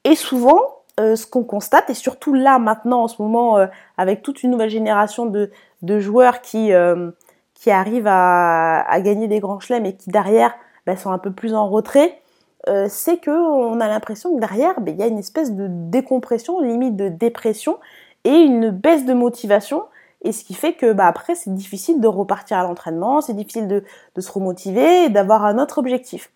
Et 0.04 0.16
souvent, 0.16 0.60
euh, 1.00 1.16
ce 1.16 1.28
qu'on 1.28 1.44
constate, 1.44 1.90
et 1.90 1.94
surtout 1.94 2.34
là 2.34 2.58
maintenant 2.58 3.04
en 3.04 3.08
ce 3.08 3.22
moment, 3.22 3.58
euh, 3.58 3.68
avec 3.98 4.22
toute 4.22 4.44
une 4.44 4.52
nouvelle 4.52 4.70
génération 4.70 5.26
de, 5.26 5.52
de 5.86 6.00
joueurs 6.00 6.42
qui, 6.42 6.74
euh, 6.74 7.12
qui 7.54 7.72
arrivent 7.72 8.08
à, 8.08 8.82
à, 8.82 9.02
gagner 9.02 9.28
des 9.28 9.40
grands 9.40 9.60
chelems 9.60 9.86
et 9.86 9.96
qui 9.96 10.10
derrière 10.10 10.54
bah, 10.86 10.98
sont 10.98 11.12
un 11.12 11.18
peu 11.18 11.32
plus 11.32 11.54
en 11.54 11.70
retrait, 11.70 12.22
euh, 12.68 12.88
c'est 12.90 13.18
que 13.18 13.32
on 13.32 13.80
a 13.80 13.88
l'impression 13.88 14.36
que 14.36 14.40
derrière, 14.40 14.80
bah, 14.82 14.92
il 14.92 14.98
y 14.98 15.04
a 15.04 15.08
une 15.08 15.20
espèce 15.20 15.52
de 15.52 15.68
décompression, 15.70 16.60
limite 16.60 16.96
de 16.96 17.10
dépression 17.10 17.78
et 18.24 18.36
une 18.36 18.70
baisse 18.70 19.06
de 19.06 19.14
motivation. 19.14 19.84
Et 20.24 20.32
ce 20.32 20.44
qui 20.44 20.56
fait 20.56 20.74
que 20.74 20.92
bah, 20.92 21.06
après, 21.06 21.36
c'est 21.36 21.54
difficile 21.54 22.02
de 22.02 22.08
repartir 22.08 22.58
à 22.58 22.64
l'entraînement, 22.64 23.22
c'est 23.22 23.36
difficile 23.36 23.68
de, 23.68 23.84
de 24.16 24.22
se 24.22 24.32
remotiver 24.32 25.06
et 25.06 25.10
d'avoir 25.10 25.46
un 25.46 25.60
autre 25.60 25.78
objectif. 25.78 26.32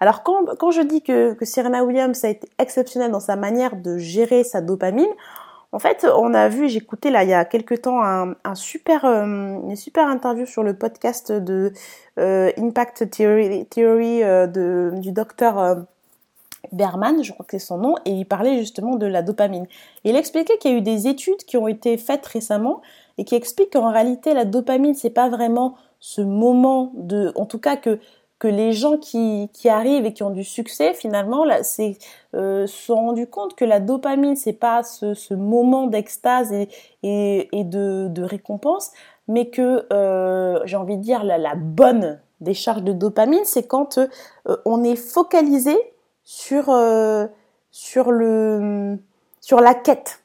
Alors 0.00 0.22
quand, 0.22 0.56
quand 0.58 0.70
je 0.70 0.80
dis 0.80 1.02
que, 1.02 1.34
que 1.34 1.44
Serena 1.44 1.84
Williams 1.84 2.24
a 2.24 2.28
été 2.28 2.48
exceptionnelle 2.58 3.10
dans 3.10 3.20
sa 3.20 3.36
manière 3.36 3.76
de 3.76 3.98
gérer 3.98 4.44
sa 4.44 4.62
dopamine, 4.62 5.10
en 5.72 5.78
fait, 5.78 6.04
on 6.16 6.34
a 6.34 6.48
vu, 6.48 6.68
j'écoutais 6.68 7.10
là 7.10 7.22
il 7.22 7.30
y 7.30 7.34
a 7.34 7.44
quelques 7.44 7.82
temps 7.82 8.02
un, 8.02 8.54
super, 8.54 9.04
euh, 9.04 9.24
une 9.24 9.76
super 9.76 10.08
interview 10.08 10.44
sur 10.44 10.64
le 10.64 10.74
podcast 10.74 11.30
de 11.30 11.72
euh, 12.18 12.50
Impact 12.58 13.08
Theory, 13.10 14.24
euh, 14.24 14.46
de, 14.48 14.92
du 14.96 15.12
docteur 15.12 15.86
Berman, 16.72 17.22
je 17.22 17.32
crois 17.32 17.46
que 17.46 17.56
c'est 17.56 17.64
son 17.64 17.78
nom, 17.78 17.94
et 18.04 18.10
il 18.10 18.24
parlait 18.26 18.58
justement 18.58 18.96
de 18.96 19.06
la 19.06 19.22
dopamine. 19.22 19.66
il 20.04 20.16
expliquait 20.16 20.58
qu'il 20.58 20.72
y 20.72 20.74
a 20.74 20.76
eu 20.76 20.82
des 20.82 21.06
études 21.06 21.44
qui 21.44 21.56
ont 21.56 21.68
été 21.68 21.96
faites 21.96 22.26
récemment 22.26 22.82
et 23.16 23.24
qui 23.24 23.36
expliquent 23.36 23.74
qu'en 23.74 23.92
réalité 23.92 24.34
la 24.34 24.44
dopamine 24.44 24.94
c'est 24.94 25.10
pas 25.10 25.28
vraiment 25.28 25.76
ce 26.00 26.20
moment 26.20 26.92
de, 26.94 27.32
en 27.36 27.46
tout 27.46 27.58
cas 27.58 27.76
que 27.76 28.00
que 28.40 28.48
les 28.48 28.72
gens 28.72 28.96
qui, 28.96 29.50
qui 29.52 29.68
arrivent 29.68 30.06
et 30.06 30.14
qui 30.14 30.22
ont 30.22 30.30
du 30.30 30.44
succès, 30.44 30.94
finalement, 30.94 31.44
euh, 31.44 32.66
se 32.66 32.66
sont 32.66 32.94
rendus 32.94 33.26
compte 33.26 33.54
que 33.54 33.66
la 33.66 33.80
dopamine, 33.80 34.34
c'est 34.34 34.54
pas 34.54 34.82
ce, 34.82 35.12
ce 35.12 35.34
moment 35.34 35.86
d'extase 35.86 36.50
et, 36.50 36.68
et, 37.02 37.48
et 37.52 37.64
de, 37.64 38.08
de, 38.08 38.22
récompense, 38.22 38.92
mais 39.28 39.50
que 39.50 39.86
euh, 39.92 40.58
j'ai 40.64 40.76
envie 40.76 40.96
de 40.96 41.02
dire 41.02 41.22
la, 41.22 41.54
bonne 41.54 42.18
décharge 42.40 42.82
de 42.82 42.94
dopamine, 42.94 43.44
c'est 43.44 43.66
quand 43.66 43.98
euh, 43.98 44.56
on 44.64 44.82
est 44.82 44.96
focalisé 44.96 45.76
sur 46.24 46.74
sur 47.70 48.10
le 48.10 48.98
sur 49.40 49.60
la 49.60 49.74
quête, 49.74 50.22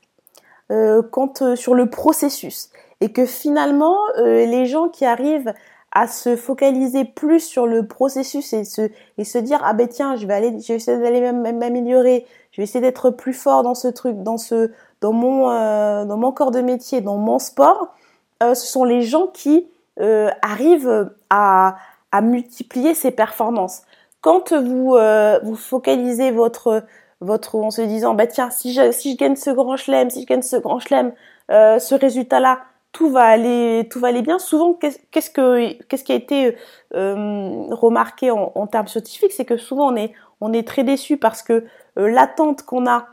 quand 0.70 1.56
sur 1.56 1.74
le 1.74 1.90
processus, 1.90 2.70
et 3.02 3.12
que 3.12 3.26
finalement 3.26 3.98
les 4.18 4.68
gens 4.68 4.88
qui 4.88 5.04
arrivent 5.04 5.54
à 5.96 6.08
se 6.08 6.36
focaliser 6.36 7.06
plus 7.06 7.40
sur 7.40 7.66
le 7.66 7.88
processus 7.88 8.52
et 8.52 8.66
se 8.66 8.92
et 9.18 9.24
se 9.24 9.38
dire 9.38 9.62
ah 9.64 9.74
ben 9.74 9.88
tiens 9.88 10.18
je 10.18 10.28
vais 10.28 10.34
aller 10.34 10.60
je 10.60 10.68
vais 10.68 10.76
essayer 10.76 10.98
d'aller 11.00 11.32
m'améliorer. 11.32 12.26
Je 12.52 12.58
vais 12.58 12.64
essayer 12.64 12.82
d'être 12.82 13.10
plus 13.10 13.34
fort 13.34 13.64
dans 13.64 13.76
ce 13.76 13.88
truc 13.88 14.22
dans 14.22 14.38
ce 14.38 14.72
dans 15.00 15.14
mon 15.14 15.50
euh, 15.50 16.04
dans 16.04 16.18
mon 16.18 16.34
corps 16.34 16.52
de 16.52 16.60
métier 16.60 17.00
dans 17.00 17.18
mon 17.18 17.40
sport. 17.40 17.96
Euh, 18.44 18.54
ce 18.56 18.68
sont 18.68 18.84
les 18.84 19.04
gens 19.04 19.28
qui 19.28 19.68
euh, 20.02 20.30
arrivent 20.42 21.12
à 21.30 21.78
à 22.12 22.22
multiplier 22.22 22.94
ces 22.94 23.12
performances. 23.12 23.84
Quand 24.20 24.52
vous 24.52 24.98
vous 25.44 25.56
focalisez 25.56 26.32
votre 26.32 26.84
votre 27.22 27.56
en 27.56 27.72
se 27.72 27.82
disant 27.82 28.16
bah 28.16 28.28
tiens 28.28 28.50
si 28.50 28.74
je 28.74 28.92
si 28.92 29.14
je 29.14 29.18
gagne 29.18 29.38
ce 29.38 29.50
grand 29.50 29.78
chelem 29.78 30.10
si 30.10 30.24
je 30.24 30.28
gagne 30.28 30.42
ce 30.42 30.58
grand 30.58 30.80
chelem 30.80 31.14
ce 31.50 31.96
résultat 31.96 32.42
là 32.42 32.60
tout 32.96 33.10
va 33.10 33.26
aller, 33.26 33.90
tout 33.92 34.00
va 34.00 34.08
aller 34.08 34.22
bien. 34.22 34.40
Souvent, 34.40 34.74
qu'est-ce 34.74 35.30
que, 35.30 35.84
qu'est-ce 35.84 36.04
qui 36.06 36.14
a 36.14 36.16
été 36.16 36.56
euh, 36.96 37.66
remarqué 37.72 38.32
en, 38.32 38.68
termes 38.68 38.88
scientifiques, 38.88 39.34
c'est 39.34 39.44
que 39.44 39.58
souvent 39.58 39.94
on 40.40 40.54
est, 40.54 40.66
très 40.66 40.86
déçu 40.86 41.18
parce 41.18 41.44
que 41.44 41.66
euh, 42.00 42.08
l'attente 42.08 42.64
qu'on 42.64 42.88
a 42.88 43.08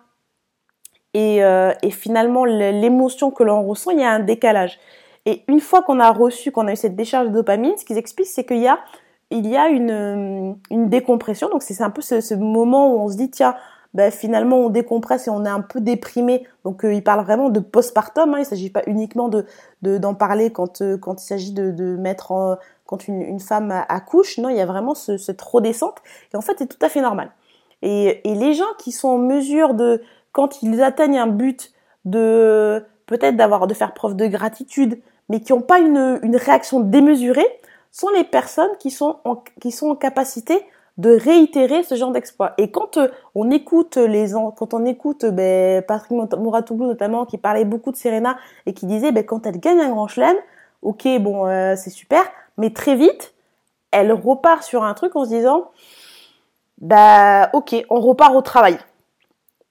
et, 1.14 1.42
euh, 1.42 1.72
finalement 1.90 2.44
l'émotion 2.44 3.32
que 3.32 3.42
l'on 3.42 3.64
ressent, 3.64 3.90
il 3.90 3.98
y 3.98 4.04
a 4.04 4.12
un 4.12 4.20
décalage. 4.20 4.78
Et 5.26 5.42
une 5.48 5.58
fois 5.58 5.82
qu'on 5.82 5.98
a 5.98 6.12
reçu, 6.12 6.52
qu'on 6.52 6.68
a 6.68 6.72
eu 6.72 6.76
cette 6.76 6.94
décharge 6.94 7.26
de 7.28 7.32
dopamine, 7.32 7.76
ce 7.76 7.84
qu'ils 7.84 7.98
expliquent, 7.98 8.28
c'est 8.28 8.44
qu'il 8.44 8.58
y 8.60 8.68
a, 8.68 8.78
une, 9.68 10.56
décompression. 10.70 11.48
Donc 11.48 11.64
c'est 11.64 11.82
un 11.82 11.90
peu 11.90 12.02
ce 12.02 12.34
moment 12.34 12.94
où 12.94 13.00
on 13.00 13.08
se 13.08 13.16
dit 13.16 13.32
tiens 13.32 13.56
ben, 13.94 14.10
finalement 14.10 14.56
on 14.56 14.70
décompresse 14.70 15.26
et 15.26 15.30
on 15.30 15.44
est 15.44 15.50
un 15.50 15.60
peu 15.60 15.80
déprimé. 15.80 16.46
Donc 16.64 16.84
euh, 16.84 16.94
il 16.94 17.02
parle 17.02 17.24
vraiment 17.24 17.50
de 17.50 17.60
postpartum. 17.60 18.34
Hein. 18.34 18.38
Il 18.40 18.44
s'agit 18.44 18.70
pas 18.70 18.82
uniquement 18.86 19.28
de 19.28 19.46
d'en 19.82 20.14
parler 20.14 20.50
quand 20.50 20.80
euh, 20.80 20.96
quand 20.96 21.22
il 21.22 21.26
s'agit 21.26 21.52
de, 21.52 21.70
de 21.70 21.96
mettre 21.96 22.32
en, 22.32 22.56
quand 22.86 23.08
une, 23.08 23.22
une 23.22 23.40
femme 23.40 23.72
accouche. 23.88 24.38
Non, 24.38 24.48
il 24.48 24.56
y 24.56 24.60
a 24.60 24.66
vraiment 24.66 24.94
ce, 24.94 25.16
cette 25.16 25.42
redescente 25.42 25.98
et 26.32 26.36
en 26.36 26.40
fait 26.40 26.54
c'est 26.58 26.68
tout 26.68 26.84
à 26.84 26.88
fait 26.88 27.00
normal. 27.00 27.30
Et, 27.82 28.28
et 28.30 28.34
les 28.34 28.54
gens 28.54 28.72
qui 28.78 28.92
sont 28.92 29.08
en 29.08 29.18
mesure 29.18 29.74
de 29.74 30.02
quand 30.30 30.62
ils 30.62 30.82
atteignent 30.82 31.18
un 31.18 31.26
but 31.26 31.72
de 32.04 32.84
peut-être 33.06 33.36
d'avoir 33.36 33.66
de 33.66 33.74
faire 33.74 33.92
preuve 33.92 34.16
de 34.16 34.26
gratitude, 34.26 35.00
mais 35.28 35.40
qui 35.40 35.52
n'ont 35.52 35.60
pas 35.60 35.78
une, 35.78 36.18
une 36.22 36.36
réaction 36.36 36.80
démesurée, 36.80 37.46
sont 37.90 38.08
les 38.10 38.24
personnes 38.24 38.70
qui 38.78 38.90
sont 38.90 39.18
en, 39.24 39.42
qui 39.60 39.70
sont 39.70 39.90
en 39.90 39.96
capacité 39.96 40.64
de 40.98 41.10
réitérer 41.10 41.82
ce 41.82 41.94
genre 41.94 42.12
d'exploit. 42.12 42.52
Et 42.58 42.70
quand 42.70 42.98
euh, 42.98 43.08
on 43.34 43.50
écoute 43.50 43.96
les 43.96 44.32
quand 44.56 44.74
on 44.74 44.84
écoute 44.84 45.24
ben, 45.24 45.82
Patrick 45.82 46.12
Mouratoglou 46.12 46.86
notamment 46.86 47.24
qui 47.24 47.38
parlait 47.38 47.64
beaucoup 47.64 47.92
de 47.92 47.96
Serena 47.96 48.36
et 48.66 48.74
qui 48.74 48.86
disait 48.86 49.12
ben, 49.12 49.24
quand 49.24 49.46
elle 49.46 49.58
gagne 49.58 49.80
un 49.80 49.90
grand 49.90 50.08
chelem, 50.08 50.36
ok 50.82 51.08
bon 51.20 51.46
euh, 51.46 51.74
c'est 51.76 51.90
super, 51.90 52.22
mais 52.58 52.70
très 52.70 52.94
vite 52.94 53.34
elle 53.90 54.12
repart 54.12 54.62
sur 54.62 54.84
un 54.84 54.94
truc 54.94 55.16
en 55.16 55.24
se 55.24 55.30
disant 55.30 55.70
bah 56.78 57.50
ok 57.54 57.74
on 57.88 58.00
repart 58.00 58.34
au 58.34 58.42
travail. 58.42 58.78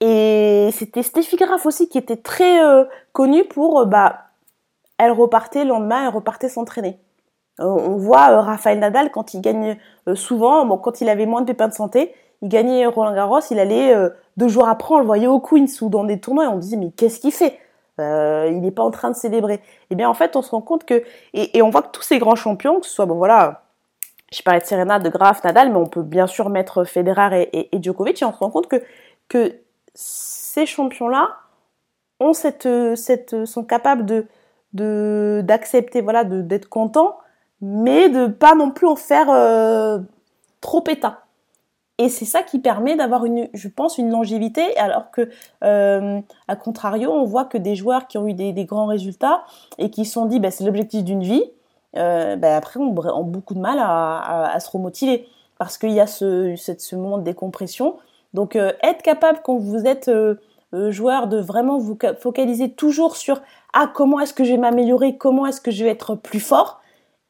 Et 0.00 0.70
c'était 0.72 1.04
Steffi 1.04 1.36
Graf 1.36 1.64
aussi 1.66 1.88
qui 1.88 1.98
était 1.98 2.16
très 2.16 2.64
euh, 2.64 2.84
connue 3.12 3.44
pour 3.44 3.86
bah 3.86 4.24
elle 4.98 5.12
repartait 5.12 5.62
le 5.62 5.70
lendemain, 5.70 6.02
elle 6.02 6.14
repartait 6.14 6.48
s'entraîner. 6.48 6.98
Euh, 7.62 7.66
on 7.66 7.96
voit 7.96 8.30
euh, 8.30 8.40
Raphaël 8.40 8.78
Nadal 8.78 9.10
quand 9.10 9.34
il 9.34 9.40
gagne 9.40 9.78
euh, 10.08 10.14
souvent, 10.14 10.66
bon, 10.66 10.76
quand 10.78 11.00
il 11.00 11.08
avait 11.08 11.26
moins 11.26 11.42
de 11.42 11.46
pépins 11.46 11.68
de 11.68 11.74
santé, 11.74 12.14
il 12.42 12.48
gagnait 12.48 12.86
Roland 12.86 13.14
Garros, 13.14 13.40
il 13.50 13.60
allait 13.60 13.94
deux 14.36 14.48
jours 14.48 14.68
après, 14.68 14.94
on 14.94 14.98
le 14.98 15.04
voyait 15.04 15.28
au 15.28 15.38
Queens 15.38 15.66
ou 15.80 15.88
dans 15.88 16.02
des 16.02 16.18
tournois 16.18 16.46
et 16.46 16.48
on 16.48 16.58
disait 16.58 16.76
mais 16.76 16.90
qu'est-ce 16.90 17.20
qu'il 17.20 17.30
fait? 17.30 17.56
Il 17.98 18.60
n'est 18.60 18.72
pas 18.72 18.82
en 18.82 18.90
train 18.90 19.10
de 19.10 19.16
célébrer. 19.16 19.54
Et 19.54 19.60
eh 19.90 19.94
bien 19.94 20.08
en 20.08 20.14
fait, 20.14 20.34
on 20.34 20.42
se 20.42 20.50
rend 20.50 20.60
compte 20.60 20.84
que 20.84 21.04
et, 21.34 21.62
on 21.62 21.70
voit 21.70 21.82
que 21.82 21.92
tous 21.92 22.02
ces 22.02 22.18
grands 22.18 22.34
champions, 22.34 22.80
que 22.80 22.86
ce 22.86 22.92
soit 22.92 23.06
bon 23.06 23.14
voilà, 23.14 23.62
je 24.32 24.42
parlais 24.42 24.58
de 24.58 24.64
Serena, 24.64 24.98
de 24.98 25.08
Graf, 25.08 25.44
Nadal, 25.44 25.70
mais 25.70 25.78
on 25.78 25.86
peut 25.86 26.02
bien 26.02 26.26
sûr 26.26 26.48
mettre 26.48 26.82
Federer 26.82 27.48
et, 27.52 27.68
Djokovic 27.80 28.20
et 28.20 28.24
on 28.24 28.32
se 28.32 28.38
rend 28.38 28.50
compte 28.50 28.66
que 28.66 28.82
que 29.28 29.54
ces 29.94 30.66
champions-là 30.66 31.28
ont 32.18 32.32
cette 32.32 32.68
cette 32.96 33.44
sont 33.44 33.62
capables 33.62 34.04
de 34.04 34.26
de 34.72 35.42
d'accepter 35.44 36.00
voilà 36.00 36.24
d'être 36.24 36.68
contents 36.68 37.18
mais 37.62 38.10
de 38.10 38.26
pas 38.26 38.54
non 38.54 38.70
plus 38.70 38.86
en 38.86 38.96
faire 38.96 39.30
euh, 39.30 39.98
trop 40.60 40.84
éteint. 40.88 41.16
Et 41.98 42.08
c'est 42.08 42.24
ça 42.24 42.42
qui 42.42 42.58
permet 42.58 42.96
d'avoir 42.96 43.24
une, 43.26 43.48
je 43.54 43.68
pense, 43.68 43.96
une 43.96 44.10
longévité, 44.10 44.76
alors 44.76 45.12
que, 45.12 45.30
euh, 45.62 46.20
à 46.48 46.56
contrario, 46.56 47.12
on 47.12 47.24
voit 47.24 47.44
que 47.44 47.58
des 47.58 47.76
joueurs 47.76 48.08
qui 48.08 48.18
ont 48.18 48.26
eu 48.26 48.34
des, 48.34 48.64
grands 48.64 48.86
résultats 48.86 49.44
et 49.78 49.88
qui 49.88 50.04
se 50.04 50.14
sont 50.14 50.26
dit, 50.26 50.40
bah, 50.40 50.50
c'est 50.50 50.64
l'objectif 50.64 51.04
d'une 51.04 51.22
vie, 51.22 51.44
euh, 51.96 52.34
bah, 52.36 52.56
après, 52.56 52.80
on 52.80 52.88
ont 52.88 53.24
beaucoup 53.24 53.54
de 53.54 53.60
mal 53.60 53.78
à, 53.78 54.58
se 54.58 54.70
remotiver 54.70 55.28
parce 55.58 55.78
qu'il 55.78 55.92
y 55.92 56.00
a 56.00 56.08
ce, 56.08 56.56
ce, 56.56 56.96
moment 56.96 57.18
de 57.18 57.22
décompression. 57.22 57.96
Donc, 58.34 58.56
euh, 58.56 58.72
être 58.82 59.02
capable 59.02 59.40
quand 59.44 59.58
vous 59.58 59.86
êtes 59.86 60.10
joueur 60.88 61.28
de 61.28 61.38
vraiment 61.38 61.78
vous 61.78 61.96
focaliser 62.18 62.72
toujours 62.72 63.16
sur 63.16 63.42
ah 63.74 63.92
comment 63.94 64.18
est-ce 64.18 64.34
que 64.34 64.42
je 64.42 64.52
vais 64.52 64.58
m'améliorer, 64.58 65.18
comment 65.18 65.46
est-ce 65.46 65.60
que 65.60 65.70
je 65.70 65.84
vais 65.84 65.90
être 65.90 66.14
plus 66.16 66.40
fort, 66.40 66.81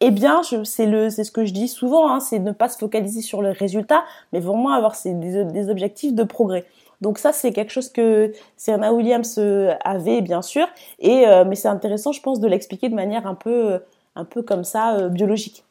eh 0.04 0.10
bien, 0.10 0.42
c'est 0.42 1.24
ce 1.24 1.30
que 1.30 1.44
je 1.44 1.52
dis 1.52 1.68
souvent, 1.68 2.12
hein, 2.12 2.18
c'est 2.18 2.40
ne 2.40 2.50
pas 2.50 2.68
se 2.68 2.76
focaliser 2.76 3.20
sur 3.20 3.40
le 3.40 3.50
résultat, 3.50 4.02
mais 4.32 4.40
vraiment 4.40 4.70
avoir 4.70 4.96
des, 5.04 5.70
objectifs 5.70 6.12
de 6.12 6.24
progrès. 6.24 6.64
Donc 7.00 7.18
ça, 7.18 7.32
c'est 7.32 7.52
quelque 7.52 7.70
chose 7.70 7.88
que 7.88 8.32
Serena 8.56 8.92
Williams 8.92 9.36
euh, 9.38 9.74
avait, 9.84 10.20
bien 10.20 10.42
sûr, 10.42 10.66
euh, 11.04 11.44
mais 11.46 11.54
c'est 11.54 11.68
intéressant, 11.68 12.10
je 12.10 12.20
pense, 12.20 12.40
de 12.40 12.48
l'expliquer 12.48 12.88
de 12.88 12.96
manière 12.96 13.28
un 13.28 13.36
peu, 13.36 13.78
un 14.16 14.24
peu 14.24 14.42
comme 14.42 14.64
ça, 14.64 14.96
euh, 14.96 15.08
biologique. 15.08 15.64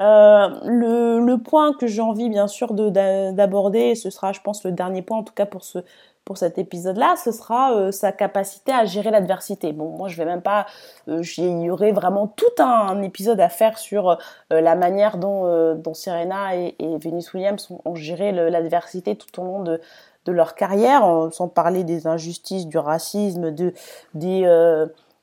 Le, 0.00 1.20
le, 1.20 1.38
point 1.38 1.72
que 1.72 1.86
j'ai 1.86 2.02
envie, 2.02 2.28
bien 2.28 2.48
sûr, 2.48 2.74
d'aborder, 2.74 3.94
ce 3.94 4.10
sera, 4.10 4.32
je 4.32 4.40
pense, 4.40 4.64
le 4.64 4.72
dernier 4.72 5.02
point, 5.02 5.18
en 5.18 5.22
tout 5.22 5.34
cas 5.34 5.46
pour 5.46 5.64
ce, 5.64 5.78
pour 6.24 6.38
cet 6.38 6.58
épisode-là, 6.58 7.16
ce 7.22 7.32
sera 7.32 7.74
euh, 7.74 7.92
sa 7.92 8.10
capacité 8.10 8.72
à 8.72 8.86
gérer 8.86 9.10
l'adversité. 9.10 9.72
Bon, 9.72 9.90
moi 9.90 10.08
je 10.08 10.16
vais 10.16 10.24
même 10.24 10.40
pas, 10.42 10.66
euh, 11.08 11.22
il 11.36 11.62
y 11.62 11.70
aurait 11.70 11.92
vraiment 11.92 12.26
tout 12.26 12.62
un, 12.62 13.02
épisode 13.02 13.40
à 13.40 13.48
faire 13.48 13.78
sur 13.78 14.10
euh, 14.10 14.60
la 14.60 14.74
manière 14.74 15.18
dont, 15.18 15.74
dont 15.74 15.94
Serena 15.94 16.56
et, 16.56 16.74
Venus 16.80 17.32
Williams 17.34 17.68
ont, 17.84 17.94
géré 17.94 18.32
l'adversité 18.32 19.16
tout 19.16 19.40
au 19.40 19.44
long 19.44 19.62
de, 19.62 19.80
de 20.24 20.32
leur 20.32 20.54
carrière, 20.54 21.28
sans 21.32 21.48
parler 21.48 21.84
des 21.84 22.06
injustices, 22.06 22.66
du 22.66 22.78
racisme, 22.78 23.50
de, 23.50 23.74
des, 24.14 24.46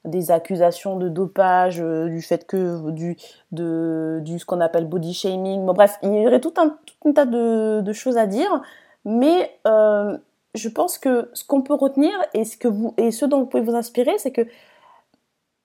des 0.05 0.31
accusations 0.31 0.97
de 0.97 1.09
dopage, 1.09 1.77
du 1.77 2.21
fait 2.21 2.47
que 2.47 2.89
du, 2.91 3.17
de, 3.51 4.19
du 4.23 4.39
ce 4.39 4.45
qu'on 4.45 4.61
appelle 4.61 4.85
body 4.85 5.13
shaming. 5.13 5.65
Bon, 5.65 5.73
bref, 5.73 5.97
il 6.01 6.13
y 6.13 6.27
aurait 6.27 6.41
tout 6.41 6.53
un, 6.57 6.77
tout 6.85 7.09
un 7.09 7.13
tas 7.13 7.25
de, 7.25 7.81
de 7.81 7.93
choses 7.93 8.17
à 8.17 8.25
dire, 8.25 8.61
mais 9.05 9.51
je 10.55 10.69
pense 10.69 10.97
que 10.97 11.29
ce 11.33 11.43
qu'on 11.43 11.61
peut 11.61 11.73
retenir 11.73 12.11
et 12.33 12.43
ce, 12.43 12.57
que 12.57 12.67
vous, 12.67 12.93
et 12.97 13.11
ce 13.11 13.25
dont 13.25 13.39
vous 13.39 13.45
pouvez 13.45 13.63
vous 13.63 13.75
inspirer, 13.75 14.17
c'est 14.17 14.31
que 14.31 14.45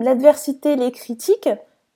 l'adversité, 0.01 0.77
les 0.77 0.93
critiques, 0.93 1.49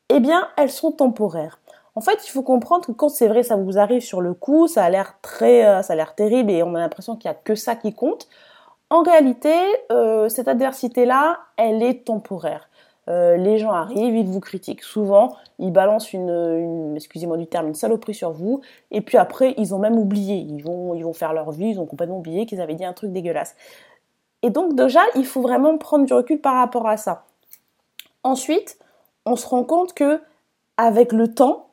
eh 0.08 0.20
bien, 0.20 0.48
elles 0.56 0.70
sont 0.70 0.92
temporaires. 0.92 1.58
En 1.94 2.00
fait, 2.00 2.26
il 2.26 2.30
faut 2.30 2.42
comprendre 2.42 2.86
que 2.86 2.92
quand 2.92 3.08
c'est 3.08 3.28
vrai, 3.28 3.42
ça 3.42 3.56
vous 3.56 3.78
arrive 3.78 4.02
sur 4.02 4.20
le 4.20 4.34
coup, 4.34 4.66
ça 4.68 4.84
a 4.84 4.90
l'air 4.90 5.18
très, 5.22 5.66
euh, 5.66 5.82
ça 5.82 5.92
a 5.92 5.96
l'air 5.96 6.14
terrible 6.14 6.50
et 6.50 6.62
on 6.62 6.74
a 6.74 6.78
l'impression 6.78 7.16
qu'il 7.16 7.30
n'y 7.30 7.36
a 7.36 7.38
que 7.38 7.54
ça 7.54 7.76
qui 7.76 7.92
compte. 7.92 8.28
En 8.90 9.02
réalité, 9.02 9.54
euh, 9.92 10.28
cette 10.28 10.48
adversité-là, 10.48 11.38
elle 11.56 11.82
est 11.82 12.04
temporaire. 12.04 12.68
Euh, 13.08 13.36
les 13.36 13.58
gens 13.58 13.70
arrivent, 13.70 14.16
ils 14.16 14.26
vous 14.26 14.40
critiquent. 14.40 14.82
Souvent, 14.82 15.36
ils 15.58 15.72
balancent 15.72 16.12
une, 16.12 16.94
excusez-moi 16.96 17.36
du 17.36 17.46
terme, 17.46 17.68
une 17.68 17.74
saloperie 17.74 18.14
sur 18.14 18.32
vous, 18.32 18.60
et 18.90 19.00
puis 19.00 19.16
après, 19.16 19.54
ils 19.58 19.74
ont 19.74 19.78
même 19.78 19.98
oublié. 19.98 20.36
Ils 20.36 20.62
vont, 20.62 20.94
ils 20.94 21.04
vont 21.04 21.12
faire 21.12 21.32
leur 21.32 21.50
vie, 21.52 21.70
ils 21.70 21.80
ont 21.80 21.86
complètement 21.86 22.18
oublié 22.18 22.46
qu'ils 22.46 22.60
avaient 22.60 22.74
dit 22.74 22.84
un 22.84 22.92
truc 22.92 23.12
dégueulasse. 23.12 23.54
Et 24.42 24.50
donc 24.50 24.74
déjà, 24.74 25.00
il 25.16 25.26
faut 25.26 25.42
vraiment 25.42 25.76
prendre 25.78 26.06
du 26.06 26.12
recul 26.12 26.40
par 26.40 26.54
rapport 26.54 26.86
à 26.88 26.96
ça. 26.96 27.24
Ensuite, 28.22 28.78
on 29.26 29.36
se 29.36 29.46
rend 29.46 29.64
compte 29.64 29.92
que 29.94 30.20
avec 30.76 31.12
le 31.12 31.32
temps, 31.32 31.68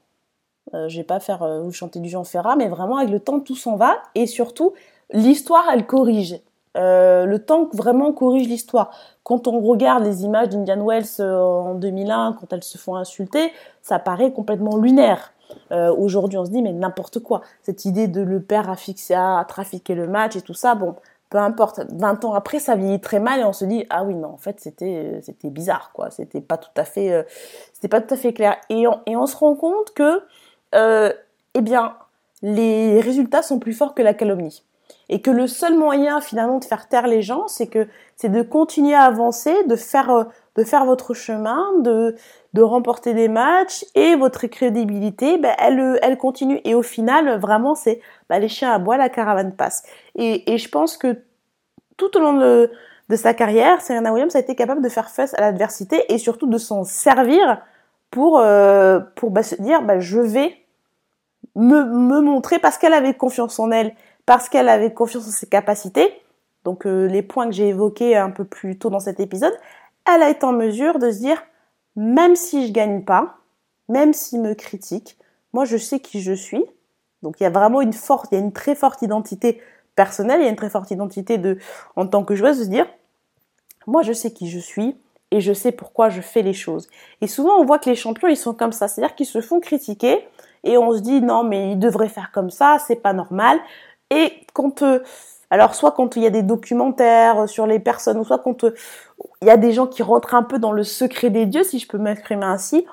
euh, 0.73 0.89
je 0.89 0.97
vais 0.97 1.03
pas 1.03 1.19
faire 1.19 1.43
euh, 1.43 1.61
vous 1.61 1.71
chanter 1.71 1.99
du 1.99 2.09
Jean 2.09 2.23
Ferrat, 2.23 2.55
mais 2.55 2.67
vraiment 2.67 2.97
avec 2.97 3.09
le 3.09 3.19
temps 3.19 3.39
tout 3.39 3.55
s'en 3.55 3.75
va 3.75 3.97
et 4.15 4.25
surtout 4.25 4.73
l'histoire 5.11 5.65
elle 5.71 5.85
corrige. 5.85 6.41
Euh, 6.77 7.25
le 7.25 7.39
temps 7.39 7.69
vraiment 7.73 8.13
corrige 8.13 8.47
l'histoire. 8.47 8.91
Quand 9.23 9.47
on 9.47 9.59
regarde 9.59 10.03
les 10.03 10.23
images 10.23 10.49
d'Indian 10.49 10.85
Wells 10.85 11.05
euh, 11.19 11.39
en 11.39 11.75
2001, 11.75 12.37
quand 12.39 12.53
elles 12.53 12.63
se 12.63 12.77
font 12.77 12.95
insulter, 12.95 13.51
ça 13.81 13.99
paraît 13.99 14.31
complètement 14.31 14.77
lunaire. 14.77 15.33
Euh, 15.71 15.93
aujourd'hui, 15.95 16.37
on 16.37 16.45
se 16.45 16.51
dit, 16.51 16.61
mais 16.61 16.73
n'importe 16.73 17.19
quoi. 17.19 17.41
Cette 17.63 17.85
idée 17.85 18.07
de 18.07 18.21
le 18.21 18.41
père 18.41 18.69
à, 18.69 19.45
trafiquer 19.45 19.95
le 19.95 20.07
match 20.07 20.35
et 20.35 20.41
tout 20.41 20.53
ça, 20.53 20.75
bon, 20.75 20.95
peu 21.29 21.39
importe. 21.39 21.81
20 21.89 22.25
ans 22.25 22.33
après, 22.33 22.59
ça 22.59 22.75
vieillit 22.75 23.01
très 23.01 23.19
mal 23.19 23.39
et 23.39 23.43
on 23.43 23.53
se 23.53 23.65
dit, 23.65 23.85
ah 23.89 24.03
oui, 24.03 24.13
non, 24.13 24.29
en 24.29 24.37
fait, 24.37 24.59
c'était, 24.59 25.21
bizarre, 25.45 25.91
quoi. 25.93 26.11
C'était 26.11 26.41
pas 26.41 26.57
tout 26.57 26.69
à 26.75 26.83
fait, 26.83 27.25
pas 27.89 28.01
tout 28.01 28.13
à 28.13 28.17
fait 28.17 28.33
clair. 28.33 28.55
Et 28.69 28.85
on 28.85 29.25
se 29.25 29.35
rend 29.35 29.55
compte 29.55 29.93
que, 29.93 30.21
eh 30.73 31.61
bien, 31.61 31.95
les 32.43 32.99
résultats 33.01 33.41
sont 33.41 33.57
plus 33.57 33.73
forts 33.73 33.95
que 33.95 34.03
la 34.03 34.13
calomnie 34.13 34.63
et 35.09 35.21
que 35.21 35.31
le 35.31 35.47
seul 35.47 35.77
moyen 35.77 36.21
finalement 36.21 36.59
de 36.59 36.65
faire 36.65 36.87
taire 36.87 37.07
les 37.07 37.21
gens, 37.21 37.47
c'est 37.47 37.67
que 37.67 37.87
c'est 38.15 38.29
de 38.29 38.41
continuer 38.41 38.93
à 38.93 39.03
avancer, 39.03 39.55
de 39.65 39.75
faire 39.75 40.09
euh, 40.09 40.23
de 40.55 40.63
faire 40.63 40.85
votre 40.85 41.13
chemin, 41.13 41.63
de 41.79 42.15
de 42.53 42.61
remporter 42.61 43.13
des 43.13 43.27
matchs 43.27 43.85
et 43.95 44.15
votre 44.15 44.47
crédibilité, 44.47 45.37
ben, 45.37 45.55
elle 45.59 45.99
elle 46.01 46.17
continue. 46.17 46.59
Et 46.65 46.75
au 46.75 46.81
final 46.83 47.39
vraiment 47.39 47.75
c'est 47.75 48.01
ben, 48.29 48.39
les 48.39 48.49
chiens 48.49 48.71
à 48.71 48.79
bois 48.79 48.97
la 48.97 49.09
caravane 49.09 49.53
passe. 49.55 49.83
Et, 50.15 50.53
et 50.53 50.57
je 50.57 50.69
pense 50.69 50.97
que 50.97 51.17
tout 51.97 52.15
au 52.17 52.19
long 52.19 52.33
de, 52.33 52.71
de 53.09 53.15
sa 53.15 53.33
carrière, 53.33 53.81
Serena 53.81 54.11
Williams 54.13 54.35
a 54.35 54.39
été 54.39 54.55
capable 54.55 54.81
de 54.81 54.89
faire 54.89 55.09
face 55.09 55.33
à 55.33 55.41
l'adversité 55.41 56.03
et 56.13 56.17
surtout 56.17 56.47
de 56.47 56.57
s'en 56.57 56.83
servir 56.83 57.61
pour 58.11 58.39
euh, 58.39 58.99
pour 59.15 59.31
ben, 59.31 59.43
se 59.43 59.55
dire 59.61 59.81
ben, 59.81 59.99
je 59.99 60.19
vais 60.19 60.55
me, 61.55 61.83
me 61.83 62.21
montrer 62.21 62.59
parce 62.59 62.77
qu'elle 62.77 62.93
avait 62.93 63.13
confiance 63.13 63.59
en 63.59 63.71
elle 63.71 63.93
parce 64.27 64.49
qu'elle 64.49 64.69
avait 64.69 64.93
confiance 64.93 65.25
en 65.25 65.31
ses 65.31 65.47
capacités, 65.47 66.21
donc 66.65 66.85
euh, 66.85 67.07
les 67.07 67.23
points 67.23 67.45
que 67.45 67.53
j'ai 67.53 67.69
évoqués 67.69 68.17
un 68.17 68.29
peu 68.29 68.43
plus 68.43 68.77
tôt 68.77 68.89
dans 68.89 68.99
cet 68.99 69.21
épisode, 69.21 69.57
elle 70.05 70.21
a 70.21 70.29
été 70.29 70.45
en 70.45 70.51
mesure 70.51 70.99
de 70.99 71.09
se 71.11 71.19
dire, 71.19 71.41
même 71.95 72.35
si 72.35 72.67
je 72.67 72.73
gagne 72.73 73.03
pas, 73.03 73.37
même 73.87 74.11
s'ils 74.13 74.41
me 74.41 74.53
critiquent, 74.53 75.17
moi 75.53 75.63
je 75.63 75.77
sais 75.77 76.01
qui 76.01 76.21
je 76.21 76.33
suis. 76.33 76.63
Donc 77.23 77.39
il 77.39 77.43
y 77.43 77.45
a 77.45 77.49
vraiment 77.49 77.79
une 77.79 77.93
forte, 77.93 78.27
il 78.31 78.35
y 78.35 78.37
a 78.37 78.41
une 78.41 78.51
très 78.51 78.75
forte 78.75 79.01
identité 79.01 79.61
personnelle, 79.95 80.41
il 80.41 80.43
y 80.43 80.47
a 80.47 80.49
une 80.49 80.57
très 80.57 80.69
forte 80.69 80.91
identité 80.91 81.37
de, 81.37 81.57
en 81.95 82.05
tant 82.05 82.25
que 82.25 82.35
joueuse, 82.35 82.59
de 82.59 82.65
se 82.65 82.69
dire, 82.69 82.85
moi 83.87 84.01
je 84.01 84.11
sais 84.11 84.31
qui 84.31 84.49
je 84.49 84.59
suis 84.59 84.97
et 85.31 85.39
je 85.39 85.53
sais 85.53 85.71
pourquoi 85.71 86.09
je 86.09 86.19
fais 86.19 86.41
les 86.41 86.53
choses. 86.53 86.89
Et 87.21 87.27
souvent 87.27 87.57
on 87.61 87.65
voit 87.65 87.79
que 87.79 87.89
les 87.89 87.95
champions 87.95 88.27
ils 88.27 88.35
sont 88.35 88.53
comme 88.53 88.73
ça, 88.73 88.89
c'est-à-dire 88.89 89.15
qu'ils 89.15 89.25
se 89.25 89.39
font 89.39 89.61
critiquer 89.61 90.27
et 90.65 90.77
on 90.77 90.91
se 90.91 90.99
dit 90.99 91.21
non 91.21 91.45
mais 91.45 91.71
ils 91.71 91.79
devraient 91.79 92.09
faire 92.09 92.31
comme 92.33 92.49
ça, 92.49 92.77
c'est 92.85 92.97
pas 92.97 93.13
normal. 93.13 93.57
Et 94.09 94.33
quand 94.53 94.81
euh, 94.81 94.99
alors 95.49 95.75
soit 95.75 95.91
quand 95.91 96.15
il 96.15 96.23
y 96.23 96.27
a 96.27 96.29
des 96.29 96.43
documentaires 96.43 97.47
sur 97.47 97.67
les 97.67 97.79
personnes, 97.79 98.17
ou 98.17 98.25
soit 98.25 98.39
quand 98.39 98.63
euh, 98.63 98.75
il 99.41 99.47
y 99.47 99.51
a 99.51 99.57
des 99.57 99.71
gens 99.71 99.87
qui 99.87 100.03
rentrent 100.03 100.35
un 100.35 100.43
peu 100.43 100.59
dans 100.59 100.71
le 100.71 100.83
secret 100.83 101.29
des 101.29 101.45
dieux, 101.45 101.63
si 101.63 101.79
je 101.79 101.87
peux 101.87 101.97
m'exprimer 101.97 102.45
ainsi, 102.45 102.85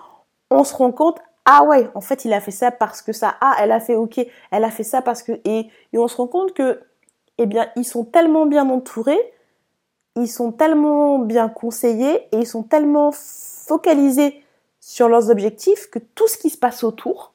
on 0.50 0.64
se 0.64 0.74
rend 0.74 0.92
compte 0.92 1.18
ah 1.46 1.64
ouais, 1.64 1.90
en 1.94 2.00
fait 2.00 2.24
il 2.24 2.32
a 2.32 2.40
fait 2.40 2.50
ça 2.50 2.70
parce 2.70 3.02
que 3.02 3.12
ça, 3.12 3.34
ah 3.40 3.54
elle 3.60 3.72
a 3.72 3.80
fait 3.80 3.96
ok, 3.96 4.26
elle 4.50 4.64
a 4.64 4.70
fait 4.70 4.82
ça 4.82 5.02
parce 5.02 5.22
que 5.22 5.32
et, 5.44 5.68
et 5.92 5.98
on 5.98 6.08
se 6.08 6.16
rend 6.16 6.26
compte 6.26 6.54
que 6.54 6.80
eh 7.38 7.46
bien 7.46 7.68
ils 7.76 7.84
sont 7.84 8.04
tellement 8.04 8.46
bien 8.46 8.68
entourés, 8.70 9.34
ils 10.16 10.28
sont 10.28 10.52
tellement 10.52 11.18
bien 11.18 11.48
conseillés 11.48 12.28
et 12.32 12.38
ils 12.38 12.46
sont 12.46 12.62
tellement 12.62 13.10
focalisés 13.12 14.42
sur 14.80 15.08
leurs 15.08 15.30
objectifs 15.30 15.90
que 15.90 15.98
tout 15.98 16.28
ce 16.28 16.38
qui 16.38 16.50
se 16.50 16.56
passe 16.58 16.82
autour, 16.82 17.33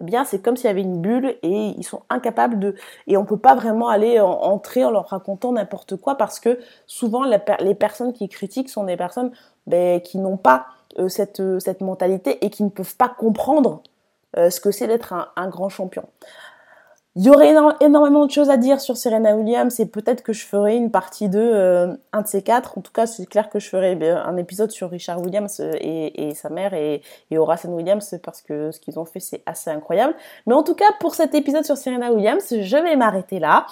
eh 0.00 0.04
bien 0.04 0.24
c'est 0.24 0.40
comme 0.40 0.56
s'il 0.56 0.66
y 0.66 0.70
avait 0.70 0.82
une 0.82 1.00
bulle 1.00 1.36
et 1.42 1.74
ils 1.76 1.84
sont 1.84 2.02
incapables 2.08 2.58
de 2.58 2.74
et 3.06 3.16
on 3.16 3.24
peut 3.24 3.38
pas 3.38 3.54
vraiment 3.54 3.88
aller 3.88 4.20
entrer 4.20 4.84
en 4.84 4.90
leur 4.90 5.08
racontant 5.08 5.52
n'importe 5.52 5.96
quoi 5.96 6.16
parce 6.16 6.40
que 6.40 6.58
souvent 6.86 7.24
les 7.24 7.74
personnes 7.74 8.12
qui 8.12 8.28
critiquent 8.28 8.68
sont 8.68 8.84
des 8.84 8.96
personnes 8.96 9.32
ben, 9.66 10.00
qui 10.00 10.18
n'ont 10.18 10.36
pas 10.36 10.66
euh, 10.98 11.08
cette, 11.08 11.40
euh, 11.40 11.60
cette 11.60 11.82
mentalité 11.82 12.44
et 12.44 12.50
qui 12.50 12.64
ne 12.64 12.70
peuvent 12.70 12.96
pas 12.96 13.08
comprendre 13.08 13.82
euh, 14.36 14.48
ce 14.48 14.60
que 14.60 14.70
c'est 14.70 14.86
d'être 14.86 15.12
un, 15.12 15.28
un, 15.36 15.48
grand 15.48 15.68
champion. 15.68 16.04
Il 17.18 17.24
y 17.24 17.30
aurait 17.30 17.52
énormément 17.80 18.26
de 18.26 18.30
choses 18.30 18.48
à 18.48 18.56
dire 18.56 18.80
sur 18.80 18.96
Serena 18.96 19.34
Williams 19.34 19.80
et 19.80 19.86
peut-être 19.86 20.22
que 20.22 20.32
je 20.32 20.46
ferai 20.46 20.76
une 20.76 20.92
partie 20.92 21.28
de 21.28 21.40
euh, 21.40 21.96
un 22.12 22.22
de 22.22 22.28
ces 22.28 22.42
quatre. 22.42 22.78
En 22.78 22.80
tout 22.80 22.92
cas, 22.92 23.08
c'est 23.08 23.26
clair 23.26 23.50
que 23.50 23.58
je 23.58 23.68
ferai 23.68 23.98
euh, 24.00 24.22
un 24.22 24.36
épisode 24.36 24.70
sur 24.70 24.88
Richard 24.88 25.20
Williams 25.20 25.58
euh, 25.58 25.72
et, 25.80 26.32
sa 26.36 26.48
mère 26.48 26.74
et, 26.74 27.02
et 27.32 27.38
Horace 27.38 27.64
Williams 27.64 28.14
parce 28.22 28.40
que 28.40 28.70
ce 28.70 28.78
qu'ils 28.78 29.00
ont 29.00 29.04
fait 29.04 29.18
c'est 29.18 29.42
assez 29.46 29.68
incroyable. 29.68 30.14
Mais 30.46 30.54
en 30.54 30.62
tout 30.62 30.76
cas, 30.76 30.84
pour 31.00 31.16
cet 31.16 31.34
épisode 31.34 31.64
sur 31.64 31.76
Serena 31.76 32.12
Williams, 32.12 32.54
je 32.56 32.76
vais 32.76 32.94
m'arrêter 32.94 33.40
là. 33.40 33.66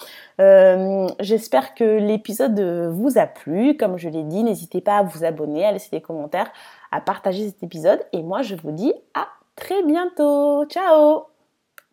J'espère 1.20 1.76
que 1.76 1.84
l'épisode 1.84 2.60
vous 2.90 3.16
a 3.16 3.26
plu. 3.26 3.76
Comme 3.76 3.96
je 3.96 4.08
l'ai 4.08 4.24
dit, 4.24 4.42
n'hésitez 4.42 4.80
pas 4.80 4.98
à 4.98 5.02
vous 5.04 5.24
abonner, 5.24 5.64
à 5.64 5.70
laisser 5.70 5.90
des 5.92 6.00
commentaires, 6.00 6.50
à 6.90 7.00
partager 7.00 7.46
cet 7.46 7.62
épisode. 7.62 8.00
Et 8.12 8.24
moi, 8.24 8.42
je 8.42 8.56
vous 8.56 8.72
dis 8.72 8.92
à 9.14 9.28
très 9.54 9.84
bientôt. 9.84 10.64
Ciao 10.64 11.35